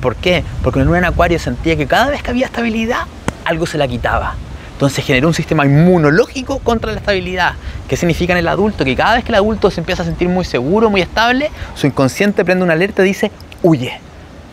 [0.00, 0.44] ¿Por qué?
[0.62, 3.00] Porque en un acuario sentía que cada vez que había estabilidad,
[3.44, 4.34] algo se la quitaba.
[4.72, 7.54] Entonces generó un sistema inmunológico contra la estabilidad.
[7.88, 8.84] ¿Qué significa en el adulto?
[8.84, 11.86] Que cada vez que el adulto se empieza a sentir muy seguro, muy estable, su
[11.86, 13.30] inconsciente prende una alerta y dice,
[13.62, 13.98] huye,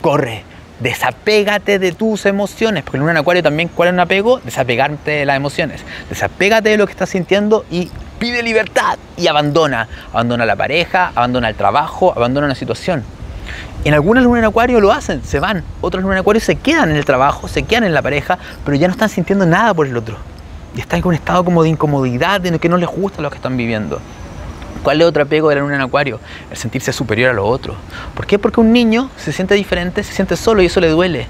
[0.01, 0.45] corre,
[0.79, 2.83] desapégate de tus emociones.
[2.83, 4.39] Porque en un acuario también, ¿cuál es un apego?
[4.39, 5.81] Desapegarte de las emociones.
[6.09, 9.87] Desapégate de lo que estás sintiendo y pide libertad y abandona.
[10.11, 13.03] Abandona la pareja, abandona el trabajo, abandona una situación.
[13.83, 15.63] En algunas lunas en acuario lo hacen, se van.
[15.81, 18.77] Otras lunas en acuario se quedan en el trabajo, se quedan en la pareja, pero
[18.77, 20.15] ya no están sintiendo nada por el otro.
[20.75, 23.35] Y están en un estado como de incomodidad, de que no les gusta lo que
[23.35, 23.99] están viviendo.
[24.83, 26.19] ¿Cuál es otro apego de en acuario?
[26.51, 27.77] El sentirse superior a los otros.
[28.13, 28.37] ¿Por qué?
[28.37, 31.25] Porque un niño se siente diferente, se siente solo y eso le duele.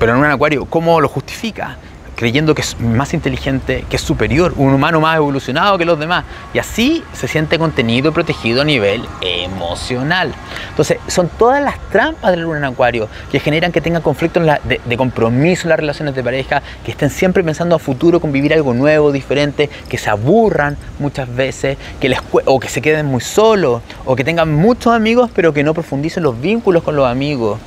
[0.00, 1.76] Pero en un acuario, ¿cómo lo justifica?
[2.20, 6.26] Creyendo que es más inteligente, que es superior, un humano más evolucionado que los demás.
[6.52, 10.34] Y así se siente contenido y protegido a nivel emocional.
[10.68, 14.46] Entonces, son todas las trampas de la luna en acuario que generan que tengan conflictos
[14.64, 18.52] de, compromiso en las relaciones de pareja, que estén siempre pensando a futuro con vivir
[18.52, 23.22] algo nuevo, diferente, que se aburran muchas veces, que les, o que se queden muy
[23.22, 27.58] solos, o que tengan muchos amigos pero que no profundicen los vínculos con los amigos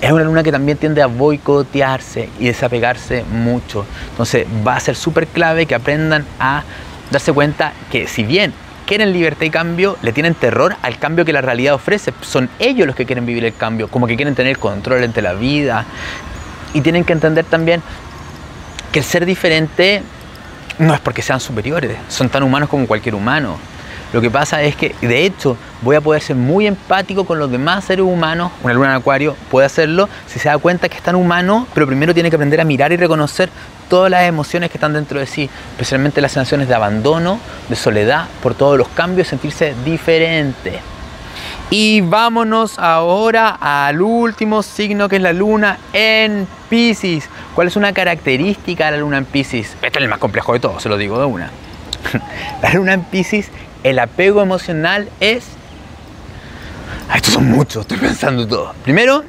[0.00, 3.84] es una luna que también tiende a boicotearse y desapegarse mucho.
[4.10, 6.62] Entonces va a ser súper clave que aprendan a
[7.10, 8.52] darse cuenta que si bien
[8.86, 12.12] quieren libertad y cambio, le tienen terror al cambio que la realidad ofrece.
[12.22, 15.34] Son ellos los que quieren vivir el cambio, como que quieren tener control entre la
[15.34, 15.84] vida.
[16.72, 17.82] Y tienen que entender también
[18.92, 20.02] que el ser diferente
[20.78, 23.58] no es porque sean superiores, son tan humanos como cualquier humano.
[24.12, 27.50] Lo que pasa es que, de hecho, voy a poder ser muy empático con los
[27.50, 28.50] demás seres humanos.
[28.62, 31.86] Una luna en acuario puede hacerlo si se da cuenta que es tan humano, pero
[31.86, 33.50] primero tiene que aprender a mirar y reconocer
[33.88, 37.38] todas las emociones que están dentro de sí, especialmente las sensaciones de abandono,
[37.68, 40.80] de soledad, por todos los cambios, sentirse diferente.
[41.70, 47.28] Y vámonos ahora al último signo que es la luna en Pisces.
[47.54, 49.76] ¿Cuál es una característica de la luna en Pisces?
[49.82, 51.50] Este es el más complejo de todo, se lo digo de una.
[52.62, 53.50] la luna en Pisces
[53.84, 55.44] el apego emocional es...
[57.14, 58.74] Estos son muchos, estoy pensando todo.
[58.84, 59.24] Primero,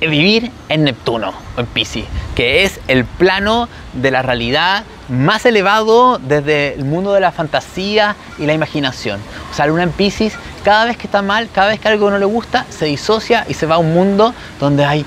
[0.00, 6.74] vivir en Neptuno, en Pisces, que es el plano de la realidad más elevado desde
[6.74, 9.20] el mundo de la fantasía y la imaginación.
[9.50, 10.34] O sea, Luna en Pisces,
[10.64, 13.54] cada vez que está mal, cada vez que algo no le gusta, se disocia y
[13.54, 15.04] se va a un mundo donde hay...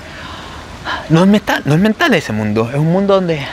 [1.08, 3.44] No es mental, no es mental ese mundo, es un mundo donde...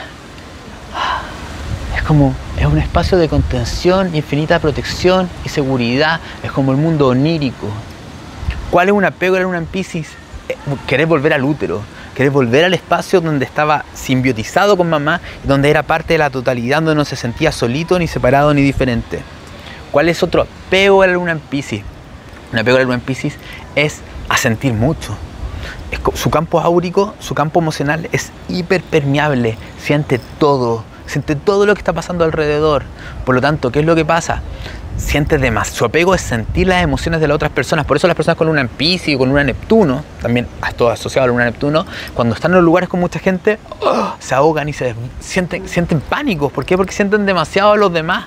[2.06, 6.20] Como es un espacio de contención, infinita protección y seguridad.
[6.42, 7.66] Es como el mundo onírico.
[8.70, 10.08] ¿Cuál es un apego a en Pisces?
[10.50, 11.80] Eh, querer volver al útero,
[12.14, 16.82] querer volver al espacio donde estaba simbiotizado con mamá, donde era parte de la totalidad,
[16.82, 19.22] donde no se sentía solito, ni separado, ni diferente.
[19.90, 21.84] ¿Cuál es otro apego a la luna en Pisces?
[22.52, 23.38] Un apego a la luna en Pisces
[23.76, 25.16] es a sentir mucho.
[26.12, 31.92] su campo áurico, su campo emocional es hiperpermeable, siente todo siente todo lo que está
[31.92, 32.84] pasando alrededor.
[33.24, 34.42] Por lo tanto, ¿qué es lo que pasa?
[34.96, 35.76] Siente demasiado.
[35.76, 37.84] Su apego es sentir las emociones de las otras personas.
[37.84, 40.46] Por eso las personas con luna en y con luna en Neptuno, también
[40.76, 41.84] todo asociado a luna Neptuno,
[42.14, 44.14] cuando están en los lugares con mucha gente, ¡oh!
[44.18, 46.48] se ahogan y se sienten, sienten pánico.
[46.48, 46.76] ¿Por qué?
[46.76, 48.26] Porque sienten demasiado a los demás.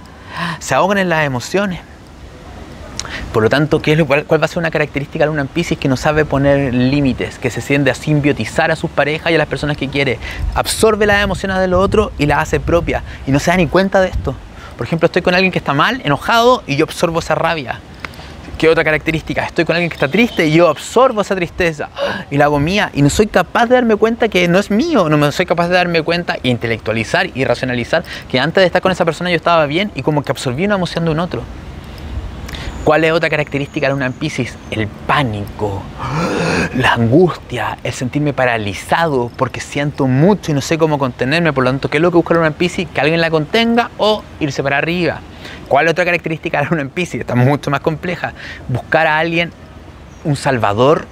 [0.60, 1.80] Se ahogan en las emociones.
[3.32, 5.78] Por lo tanto, ¿qué es lo, cuál, va a ser una característica de una Pisces
[5.78, 9.38] que no sabe poner límites, que se siente a simbiotizar a sus parejas y a
[9.38, 10.20] las personas que quiere?
[10.56, 13.68] Absorbe las emociones de los otros y las hace propia y no se da ni
[13.68, 14.36] cuenta de esto.
[14.78, 17.80] Por ejemplo, estoy con alguien que está mal, enojado y yo absorbo esa rabia.
[18.58, 19.46] ¿Qué otra característica?
[19.46, 21.90] Estoy con alguien que está triste y yo absorbo esa tristeza
[22.32, 25.10] y la hago mía y no soy capaz de darme cuenta que no es mío,
[25.10, 28.92] no me soy capaz de darme cuenta, intelectualizar y racionalizar que antes de estar con
[28.92, 31.44] esa persona yo estaba bien y como que absorbí una emoción de un otro.
[32.88, 34.58] ¿Cuál es otra característica de una Pisces?
[34.72, 35.84] El pánico,
[36.74, 41.52] la angustia, el sentirme paralizado porque siento mucho y no sé cómo contenerme.
[41.52, 42.88] Por lo tanto, ¿qué es lo que busca en Pisces?
[42.88, 45.20] Que alguien la contenga o irse para arriba.
[45.68, 47.20] ¿Cuál es otra característica de en Pisces?
[47.20, 48.32] Está mucho más compleja.
[48.70, 49.52] Buscar a alguien,
[50.24, 51.08] un salvador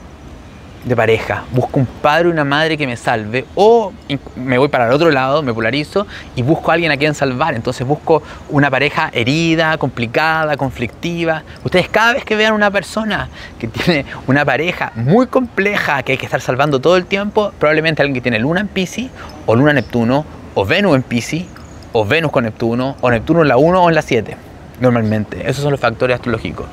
[0.85, 3.91] de pareja, busco un padre una madre que me salve, o
[4.35, 6.05] me voy para el otro lado, me polarizo
[6.35, 7.55] y busco a alguien a quien salvar.
[7.55, 11.43] Entonces busco una pareja herida, complicada, conflictiva.
[11.63, 13.29] Ustedes cada vez que vean una persona
[13.59, 18.03] que tiene una pareja muy compleja que hay que estar salvando todo el tiempo, probablemente
[18.03, 19.09] alguien que tiene luna en Pisces,
[19.47, 20.23] o luna en Neptuno,
[20.53, 21.45] o Venus en Pisces,
[21.93, 24.37] o Venus con Neptuno, o Neptuno en la 1 o en la 7.
[24.79, 25.49] normalmente.
[25.49, 26.67] Esos son los factores astrológicos,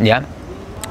[0.00, 0.22] ¿ya?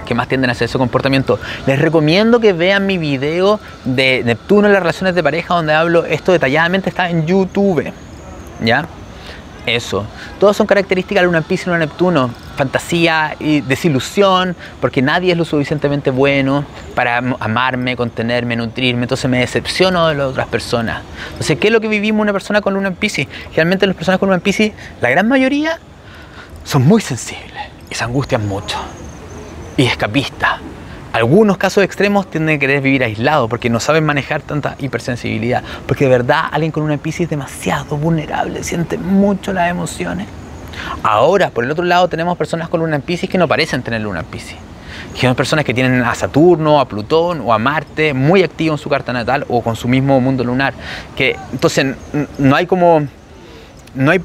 [0.05, 1.39] Que más tienden a hacer ese comportamiento.
[1.65, 6.05] Les recomiendo que vean mi video de Neptuno en las relaciones de pareja donde hablo
[6.05, 7.91] esto detalladamente, está en YouTube.
[8.63, 8.87] ¿Ya?
[9.65, 10.05] Eso.
[10.39, 12.29] Todos son características de Luna en Pisces y Luna Neptuno.
[12.55, 19.03] Fantasía y desilusión, porque nadie es lo suficientemente bueno para amarme, contenerme, nutrirme.
[19.03, 21.01] Entonces me decepciono de las otras personas.
[21.31, 23.27] Entonces, ¿qué es lo que vivimos una persona con Luna en Pisces?
[23.49, 25.79] Generalmente las personas con Luna en Pisces, la gran mayoría,
[26.63, 28.77] son muy sensibles y se angustian mucho
[29.77, 30.59] y escapistas.
[31.15, 35.63] Algunos casos extremos tienden a querer vivir aislados porque no saben manejar tanta hipersensibilidad.
[35.87, 40.27] Porque de verdad alguien con una Piscis es demasiado vulnerable, siente mucho las emociones.
[41.03, 44.19] Ahora, por el otro lado, tenemos personas con luna en que no parecen tener luna
[44.19, 44.57] en Pisces.
[45.13, 48.83] Que son personas que tienen a Saturno, a Plutón o a Marte muy activos en
[48.83, 50.73] su carta natal o con su mismo mundo lunar.
[51.15, 51.95] Que entonces
[52.37, 53.07] no hay como.
[53.93, 54.19] No, hay,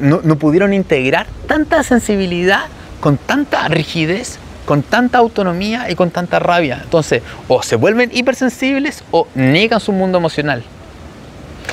[0.00, 2.62] no pudieron integrar tanta sensibilidad
[2.98, 6.80] con tanta rigidez con tanta autonomía y con tanta rabia.
[6.82, 10.62] Entonces, o se vuelven hipersensibles o niegan su mundo emocional.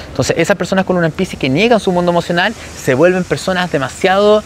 [0.10, 4.44] Entonces, esas personas con una Piscis que niegan su mundo emocional se vuelven personas demasiado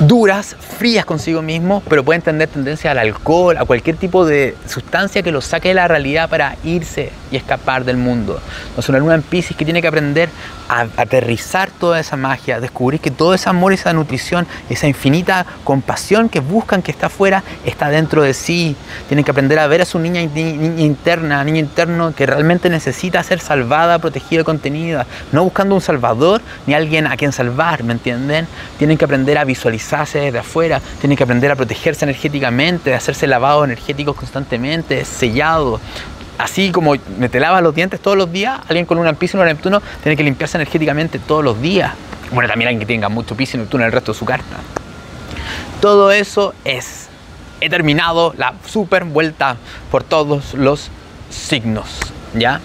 [0.00, 5.22] duras, frías consigo mismos, pero pueden tener tendencia al alcohol, a cualquier tipo de sustancia
[5.22, 8.40] que los saque de la realidad para irse y escapar del mundo.
[8.68, 10.28] Entonces una luna en Pisces que tiene que aprender
[10.68, 16.28] a aterrizar toda esa magia, descubrir que todo ese amor, esa nutrición, esa infinita compasión
[16.28, 18.76] que buscan que está afuera, está dentro de sí.
[19.08, 23.22] Tienen que aprender a ver a su niña, niña interna, niño interno que realmente necesita
[23.22, 28.46] ser salvada, protegida, contenida, no buscando un salvador ni alguien a quien salvar, ¿me entienden?
[28.78, 33.26] Tienen que aprender a visualizarse desde afuera, tienen que aprender a protegerse energéticamente, a hacerse
[33.26, 35.80] lavados energéticos constantemente, sellado.
[36.38, 39.40] Así como me te lavas los dientes todos los días, alguien con una piso y
[39.40, 41.92] un Neptuno tiene que limpiarse energéticamente todos los días.
[42.32, 44.56] Bueno, también alguien que tenga mucho piso y Neptuno en el resto de su carta.
[45.80, 47.08] Todo eso es.
[47.60, 49.56] He terminado la super vuelta
[49.90, 50.90] por todos los
[51.30, 51.98] signos.
[52.34, 52.60] ¿Ya?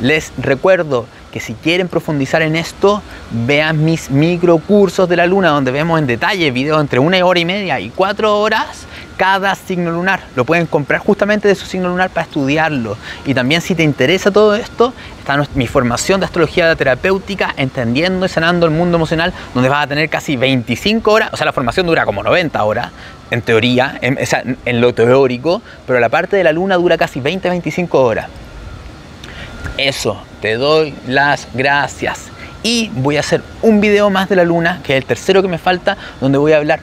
[0.00, 1.06] Les recuerdo
[1.36, 6.06] que si quieren profundizar en esto, vean mis microcursos de la luna, donde vemos en
[6.06, 8.86] detalle videos entre una hora y media y cuatro horas
[9.18, 10.20] cada signo lunar.
[10.34, 12.96] Lo pueden comprar justamente de su signo lunar para estudiarlo.
[13.26, 18.30] Y también si te interesa todo esto, está mi formación de astrología terapéutica, entendiendo y
[18.30, 21.86] sanando el mundo emocional, donde vas a tener casi 25 horas, o sea, la formación
[21.86, 22.92] dura como 90 horas,
[23.30, 24.18] en teoría, en,
[24.64, 28.30] en lo teórico, pero la parte de la luna dura casi 20-25 horas.
[29.76, 32.30] Eso, te doy las gracias.
[32.62, 35.48] Y voy a hacer un video más de la luna, que es el tercero que
[35.48, 36.80] me falta, donde voy a hablar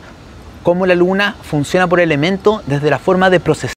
[0.64, 3.74] cómo la luna funciona por elemento desde la forma de procesar